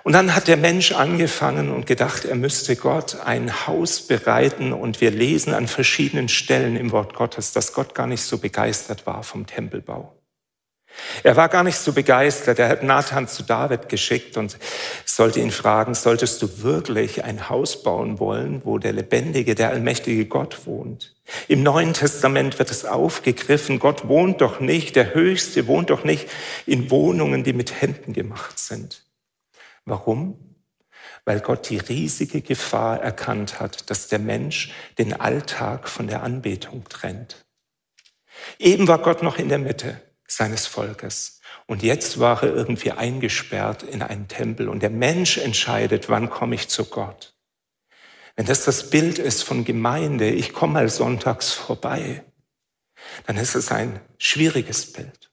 Und 0.04 0.12
dann 0.12 0.36
hat 0.36 0.46
der 0.46 0.58
Mensch 0.58 0.92
angefangen 0.92 1.72
und 1.72 1.86
gedacht, 1.86 2.24
er 2.24 2.36
müsste 2.36 2.76
Gott 2.76 3.20
ein 3.24 3.66
Haus 3.66 4.06
bereiten. 4.06 4.72
Und 4.72 5.00
wir 5.00 5.10
lesen 5.10 5.54
an 5.54 5.66
verschiedenen 5.66 6.28
Stellen 6.28 6.76
im 6.76 6.92
Wort 6.92 7.14
Gottes, 7.14 7.52
dass 7.52 7.72
Gott 7.72 7.96
gar 7.96 8.06
nicht 8.06 8.22
so 8.22 8.38
begeistert 8.38 9.06
war 9.06 9.24
vom 9.24 9.44
Tempelbau. 9.46 10.23
Er 11.22 11.36
war 11.36 11.48
gar 11.48 11.64
nicht 11.64 11.78
so 11.78 11.92
begeistert. 11.92 12.58
Er 12.58 12.68
hat 12.68 12.82
Nathan 12.82 13.28
zu 13.28 13.42
David 13.42 13.88
geschickt 13.88 14.36
und 14.36 14.58
sollte 15.04 15.40
ihn 15.40 15.50
fragen, 15.50 15.94
solltest 15.94 16.40
du 16.42 16.62
wirklich 16.62 17.24
ein 17.24 17.48
Haus 17.48 17.82
bauen 17.82 18.18
wollen, 18.18 18.62
wo 18.64 18.78
der 18.78 18.92
lebendige, 18.92 19.54
der 19.54 19.70
allmächtige 19.70 20.26
Gott 20.26 20.66
wohnt? 20.66 21.14
Im 21.48 21.62
Neuen 21.62 21.94
Testament 21.94 22.58
wird 22.58 22.70
es 22.70 22.84
aufgegriffen, 22.84 23.78
Gott 23.78 24.08
wohnt 24.08 24.40
doch 24.40 24.60
nicht, 24.60 24.96
der 24.96 25.14
Höchste 25.14 25.66
wohnt 25.66 25.90
doch 25.90 26.04
nicht 26.04 26.28
in 26.66 26.90
Wohnungen, 26.90 27.44
die 27.44 27.52
mit 27.52 27.80
Händen 27.80 28.12
gemacht 28.12 28.58
sind. 28.58 29.04
Warum? 29.84 30.38
Weil 31.24 31.40
Gott 31.40 31.70
die 31.70 31.78
riesige 31.78 32.42
Gefahr 32.42 33.00
erkannt 33.00 33.60
hat, 33.60 33.88
dass 33.88 34.08
der 34.08 34.18
Mensch 34.18 34.72
den 34.98 35.18
Alltag 35.18 35.88
von 35.88 36.06
der 36.06 36.22
Anbetung 36.22 36.84
trennt. 36.88 37.46
Eben 38.58 38.88
war 38.88 38.98
Gott 38.98 39.22
noch 39.22 39.38
in 39.38 39.48
der 39.48 39.58
Mitte 39.58 40.00
seines 40.36 40.66
Volkes. 40.66 41.40
Und 41.66 41.82
jetzt 41.82 42.18
war 42.20 42.42
er 42.42 42.54
irgendwie 42.54 42.92
eingesperrt 42.92 43.82
in 43.82 44.02
einen 44.02 44.28
Tempel 44.28 44.68
und 44.68 44.82
der 44.82 44.90
Mensch 44.90 45.38
entscheidet, 45.38 46.08
wann 46.08 46.30
komme 46.30 46.54
ich 46.54 46.68
zu 46.68 46.84
Gott. 46.84 47.34
Wenn 48.36 48.46
das 48.46 48.64
das 48.64 48.90
Bild 48.90 49.18
ist 49.18 49.42
von 49.42 49.64
Gemeinde, 49.64 50.28
ich 50.28 50.52
komme 50.52 50.74
mal 50.74 50.88
sonntags 50.88 51.52
vorbei, 51.52 52.24
dann 53.26 53.36
ist 53.36 53.54
es 53.54 53.70
ein 53.70 54.00
schwieriges 54.18 54.92
Bild. 54.92 55.30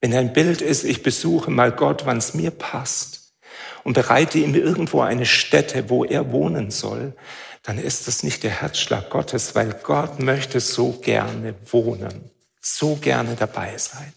Wenn 0.00 0.14
ein 0.14 0.32
Bild 0.32 0.60
ist, 0.60 0.84
ich 0.84 1.02
besuche 1.02 1.50
mal 1.50 1.72
Gott, 1.72 2.06
wann 2.06 2.18
es 2.18 2.34
mir 2.34 2.50
passt 2.50 3.34
und 3.84 3.92
bereite 3.92 4.38
ihm 4.38 4.54
irgendwo 4.54 5.00
eine 5.00 5.26
Stätte, 5.26 5.90
wo 5.90 6.04
er 6.04 6.32
wohnen 6.32 6.70
soll, 6.70 7.14
dann 7.62 7.78
ist 7.78 8.08
das 8.08 8.22
nicht 8.22 8.42
der 8.42 8.62
Herzschlag 8.62 9.10
Gottes, 9.10 9.54
weil 9.54 9.74
Gott 9.82 10.18
möchte 10.18 10.60
so 10.60 10.92
gerne 10.92 11.54
wohnen, 11.70 12.30
so 12.60 12.96
gerne 12.96 13.36
dabei 13.36 13.76
sein. 13.76 14.12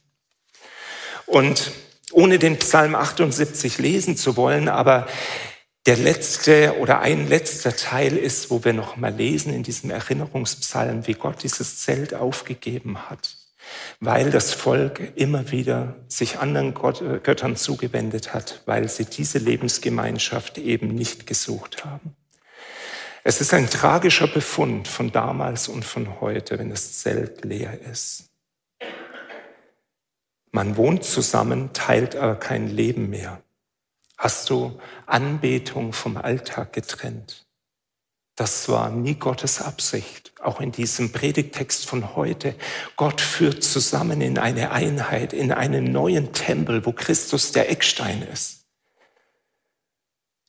Und 1.25 1.71
ohne 2.11 2.39
den 2.39 2.57
Psalm 2.59 2.95
78 2.95 3.79
lesen 3.79 4.17
zu 4.17 4.37
wollen, 4.37 4.69
aber 4.69 5.07
der 5.85 5.97
letzte 5.97 6.77
oder 6.79 7.01
ein 7.01 7.27
letzter 7.27 7.75
Teil 7.75 8.15
ist, 8.15 8.49
wo 8.49 8.63
wir 8.63 8.73
noch 8.73 8.95
mal 8.95 9.13
lesen 9.13 9.53
in 9.53 9.63
diesem 9.63 9.89
Erinnerungspsalm, 9.89 11.07
wie 11.07 11.13
Gott 11.13 11.43
dieses 11.43 11.79
Zelt 11.79 12.13
aufgegeben 12.13 13.09
hat, 13.09 13.35
weil 13.99 14.29
das 14.29 14.53
Volk 14.53 15.11
immer 15.15 15.51
wieder 15.51 15.95
sich 16.07 16.39
anderen 16.39 16.73
Gott, 16.73 17.01
äh, 17.01 17.19
Göttern 17.21 17.57
zugewendet 17.57 18.33
hat, 18.33 18.61
weil 18.65 18.87
sie 18.87 19.05
diese 19.05 19.39
Lebensgemeinschaft 19.39 20.57
eben 20.57 20.87
nicht 20.87 21.27
gesucht 21.27 21.83
haben. 21.83 22.15
Es 23.25 23.41
ist 23.41 23.53
ein 23.53 23.69
tragischer 23.69 24.27
Befund 24.27 24.87
von 24.87 25.11
damals 25.11 25.67
und 25.67 25.83
von 25.83 26.21
heute, 26.21 26.59
wenn 26.59 26.69
das 26.69 26.99
Zelt 26.99 27.43
leer 27.43 27.79
ist. 27.89 28.32
Man 30.55 30.77
wohnt 30.77 31.03
zusammen, 31.03 31.73
teilt 31.73 32.15
aber 32.15 32.35
kein 32.35 32.67
Leben 32.67 33.09
mehr. 33.09 33.41
Hast 34.19 34.51
du 34.51 34.79
Anbetung 35.07 35.93
vom 35.93 36.15
Alltag 36.15 36.73
getrennt? 36.73 37.47
Das 38.35 38.69
war 38.69 38.91
nie 38.91 39.15
Gottes 39.15 39.61
Absicht. 39.61 40.31
Auch 40.41 40.61
in 40.61 40.71
diesem 40.71 41.11
Predigtext 41.11 41.87
von 41.87 42.15
heute. 42.15 42.53
Gott 42.97 43.19
führt 43.19 43.63
zusammen 43.63 44.21
in 44.21 44.37
eine 44.37 44.69
Einheit, 44.69 45.33
in 45.33 45.51
einen 45.51 45.91
neuen 45.91 46.33
Tempel, 46.33 46.85
wo 46.85 46.91
Christus 46.91 47.51
der 47.51 47.71
Eckstein 47.71 48.21
ist. 48.21 48.62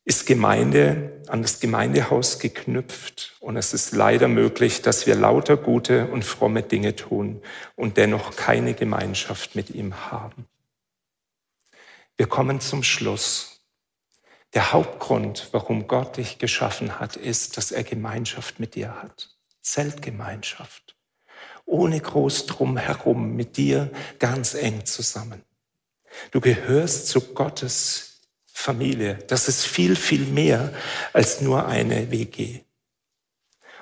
Ist 0.05 0.27
Gemeinde 0.27 1.23
an 1.29 1.43
das 1.43 1.61
Gemeindehaus 1.61 2.39
geknüpft 2.39 3.37
und 3.41 3.57
es 3.57 3.73
ist 3.73 3.93
leider 3.93 4.29
möglich, 4.29 4.83
dass 4.83 5.07
wir 5.07 5.15
lauter 5.15 5.57
gute 5.57 6.09
und 6.09 6.25
fromme 6.25 6.63
Dinge 6.63 6.95
tun 6.95 7.43
und 7.75 7.97
dennoch 7.97 8.37
keine 8.37 8.75
Gemeinschaft 8.75 9.55
mit 9.55 9.71
ihm 9.71 10.11
haben. 10.11 10.47
Wir 12.17 12.27
kommen 12.27 12.61
zum 12.61 12.83
Schluss. 12.83 13.63
Der 14.53 14.73
Hauptgrund, 14.73 15.49
warum 15.53 15.89
Gott 15.89 16.19
dich 16.19 16.39
geschaffen 16.39 17.01
hat, 17.01 17.17
ist, 17.17 17.57
dass 17.57 17.73
er 17.73 17.83
Gemeinschaft 17.83 18.61
mit 18.61 18.77
dir 18.77 19.03
hat. 19.03 19.31
Zeltgemeinschaft. 19.63 20.95
Ohne 21.65 21.99
groß 21.99 22.47
drumherum, 22.47 23.35
mit 23.35 23.57
dir 23.57 23.91
ganz 24.19 24.55
eng 24.55 24.85
zusammen. 24.85 25.43
Du 26.31 26.41
gehörst 26.41 27.09
zu 27.09 27.21
Gottes 27.33 28.14
Familie. 28.55 29.19
Das 29.27 29.49
ist 29.49 29.67
viel, 29.67 29.97
viel 29.97 30.25
mehr 30.25 30.73
als 31.13 31.41
nur 31.41 31.67
eine 31.67 32.11
WG. 32.11 32.61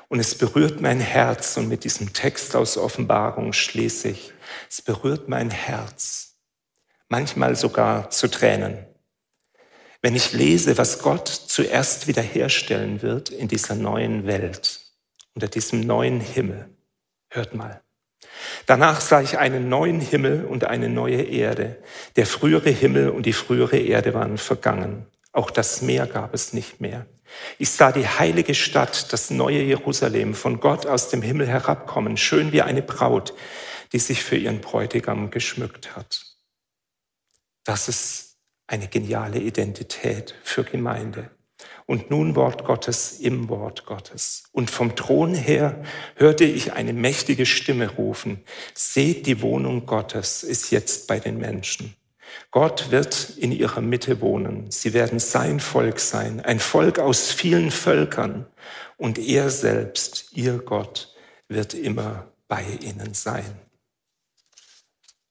Und 0.09 0.19
es 0.19 0.35
berührt 0.35 0.81
mein 0.81 0.99
Herz 0.99 1.57
und 1.57 1.69
mit 1.69 1.85
diesem 1.85 2.13
Text 2.13 2.57
aus 2.57 2.77
Offenbarung 2.77 3.53
schließe 3.53 4.09
ich, 4.09 4.33
es 4.69 4.83
berührt 4.83 5.29
mein 5.29 5.51
Herz, 5.51 6.37
manchmal 7.09 7.55
sogar 7.55 8.11
zu 8.11 8.29
Tränen. 8.29 8.85
Wenn 10.01 10.17
ich 10.17 10.33
lese, 10.33 10.77
was 10.79 10.99
Gott 10.99 11.29
zuerst 11.29 12.09
wiederherstellen 12.09 13.03
wird 13.03 13.29
in 13.29 13.49
dieser 13.49 13.75
neuen 13.75 14.27
Welt, 14.27 14.81
unter 15.35 15.49
diesem 15.49 15.81
neuen 15.81 16.21
Himmel, 16.21 16.69
hört 17.29 17.55
mal. 17.55 17.83
Danach 18.67 19.01
sah 19.01 19.21
ich 19.21 19.39
einen 19.39 19.69
neuen 19.69 20.01
Himmel 20.01 20.45
und 20.45 20.65
eine 20.65 20.89
neue 20.89 21.23
Erde. 21.23 21.83
Der 22.17 22.27
frühere 22.27 22.71
Himmel 22.71 23.11
und 23.11 23.27
die 23.27 23.33
frühere 23.33 23.79
Erde 23.79 24.15
waren 24.15 24.39
vergangen. 24.39 25.07
Auch 25.33 25.51
das 25.51 25.83
Meer 25.83 26.07
gab 26.07 26.35
es 26.35 26.53
nicht 26.53 26.81
mehr. 26.81 27.07
Ich 27.59 27.71
sah 27.71 27.93
die 27.93 28.07
heilige 28.07 28.55
Stadt, 28.55 29.13
das 29.13 29.31
neue 29.31 29.63
Jerusalem, 29.63 30.35
von 30.35 30.61
Gott 30.61 30.87
aus 30.87 31.09
dem 31.09 31.23
Himmel 31.23 31.47
herabkommen, 31.49 32.17
schön 32.17 32.53
wie 32.53 32.63
eine 32.63 32.83
Braut, 32.83 33.35
die 33.93 33.99
sich 33.99 34.23
für 34.23 34.37
ihren 34.37 34.61
Bräutigam 34.61 35.31
geschmückt 35.31 35.97
hat. 35.97 36.27
Das 37.65 37.89
ist 37.89 38.37
eine 38.67 38.89
geniale 38.89 39.39
Identität 39.39 40.35
für 40.43 40.65
Gemeinde 40.65 41.31
und 41.87 42.11
nun 42.11 42.37
Wort 42.37 42.65
Gottes 42.65 43.21
im 43.21 43.49
Wort 43.49 43.87
Gottes. 43.87 44.45
Und 44.53 44.71
vom 44.71 44.97
Thron 44.97 45.35
her 45.35 45.83
hörte 46.17 46.45
ich 46.45 46.73
eine 46.73 46.93
mächtige 46.93 47.47
Stimme 47.47 47.91
rufen, 47.91 48.43
seht, 48.75 49.27
die 49.27 49.43
Wohnung 49.43 49.87
Gottes 49.87 50.43
ist 50.43 50.71
jetzt 50.71 51.07
bei 51.07 51.19
den 51.21 51.39
Menschen. 51.39 51.95
Gott 52.51 52.91
wird 52.91 53.31
in 53.37 53.53
ihrer 53.53 53.81
Mitte 53.81 54.21
wohnen. 54.21 54.71
Sie 54.71 54.93
werden 54.93 55.19
sein 55.19 55.61
Volk 55.61 56.01
sein, 56.01 56.41
ein 56.41 56.61
Volk 56.61 56.99
aus 56.99 57.31
vielen 57.31 57.71
Völkern. 57.71 58.47
Und 58.97 59.19
er 59.19 59.51
selbst, 59.51 60.29
ihr 60.33 60.59
Gott, 60.59 61.15
wird 61.49 61.75
immer 61.75 62.29
bei 62.49 62.65
ihnen 62.81 63.15
sein. 63.15 63.59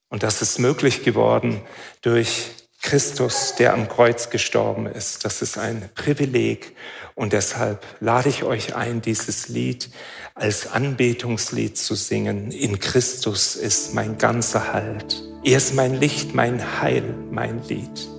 Und 0.10 0.24
das 0.24 0.42
ist 0.42 0.60
möglich 0.60 1.04
geworden 1.04 1.62
durch 2.02 2.52
Christus, 2.82 3.54
der 3.58 3.74
am 3.74 3.88
Kreuz 3.88 4.30
gestorben 4.30 4.88
ist. 4.88 5.24
Das 5.24 5.42
ist 5.42 5.58
ein 5.58 5.90
Privileg. 5.96 6.76
Und 7.16 7.34
deshalb 7.34 7.86
lade 8.00 8.30
ich 8.30 8.44
euch 8.44 8.76
ein, 8.76 9.02
dieses 9.02 9.50
Lied 9.50 9.90
als 10.34 10.72
Anbetungslied 10.72 11.78
zu 11.78 11.96
singen. 11.96 12.52
In 12.52 12.80
Christus 12.80 13.56
ist 13.56 13.94
mein 13.94 14.18
ganzer 14.18 14.74
Halt. 14.74 15.24
Er 15.44 15.58
ist 15.58 15.76
mein 15.76 16.00
Licht, 16.00 16.34
mein 16.34 16.82
Heil, 16.82 17.04
mein 17.30 17.64
Lied. 17.68 18.10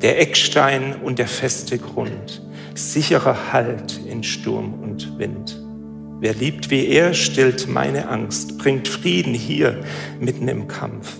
Der 0.00 0.20
Eckstein 0.20 0.96
und 1.02 1.18
der 1.18 1.28
feste 1.28 1.78
Grund. 1.78 2.42
Sicherer 2.74 3.52
Halt 3.52 4.00
in 4.06 4.22
Sturm 4.22 4.82
und 4.82 5.18
Wind. 5.18 5.62
Wer 6.20 6.32
liebt 6.32 6.70
wie 6.70 6.86
er, 6.86 7.12
stillt 7.12 7.68
meine 7.68 8.08
Angst, 8.08 8.56
bringt 8.58 8.88
Frieden 8.88 9.34
hier 9.34 9.84
mitten 10.18 10.48
im 10.48 10.66
Kampf. 10.66 11.14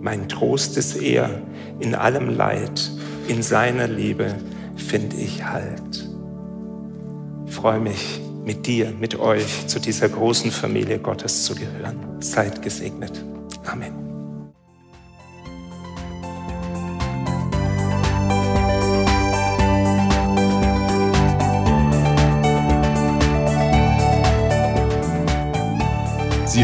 Mein 0.00 0.28
Trost 0.28 0.76
ist 0.76 0.96
er, 0.96 1.42
in 1.80 1.94
allem 1.94 2.36
Leid, 2.36 2.90
in 3.28 3.42
seiner 3.42 3.88
Liebe 3.88 4.34
finde 4.76 5.16
ich 5.16 5.44
Halt. 5.44 6.08
Ich 7.46 7.54
freue 7.54 7.80
mich, 7.80 8.20
mit 8.44 8.66
dir, 8.66 8.92
mit 8.98 9.18
euch 9.18 9.66
zu 9.66 9.80
dieser 9.80 10.08
großen 10.08 10.52
Familie 10.52 11.00
Gottes 11.00 11.44
zu 11.44 11.54
gehören. 11.56 11.98
Seid 12.20 12.62
gesegnet. 12.62 13.24
Amen. 13.64 14.05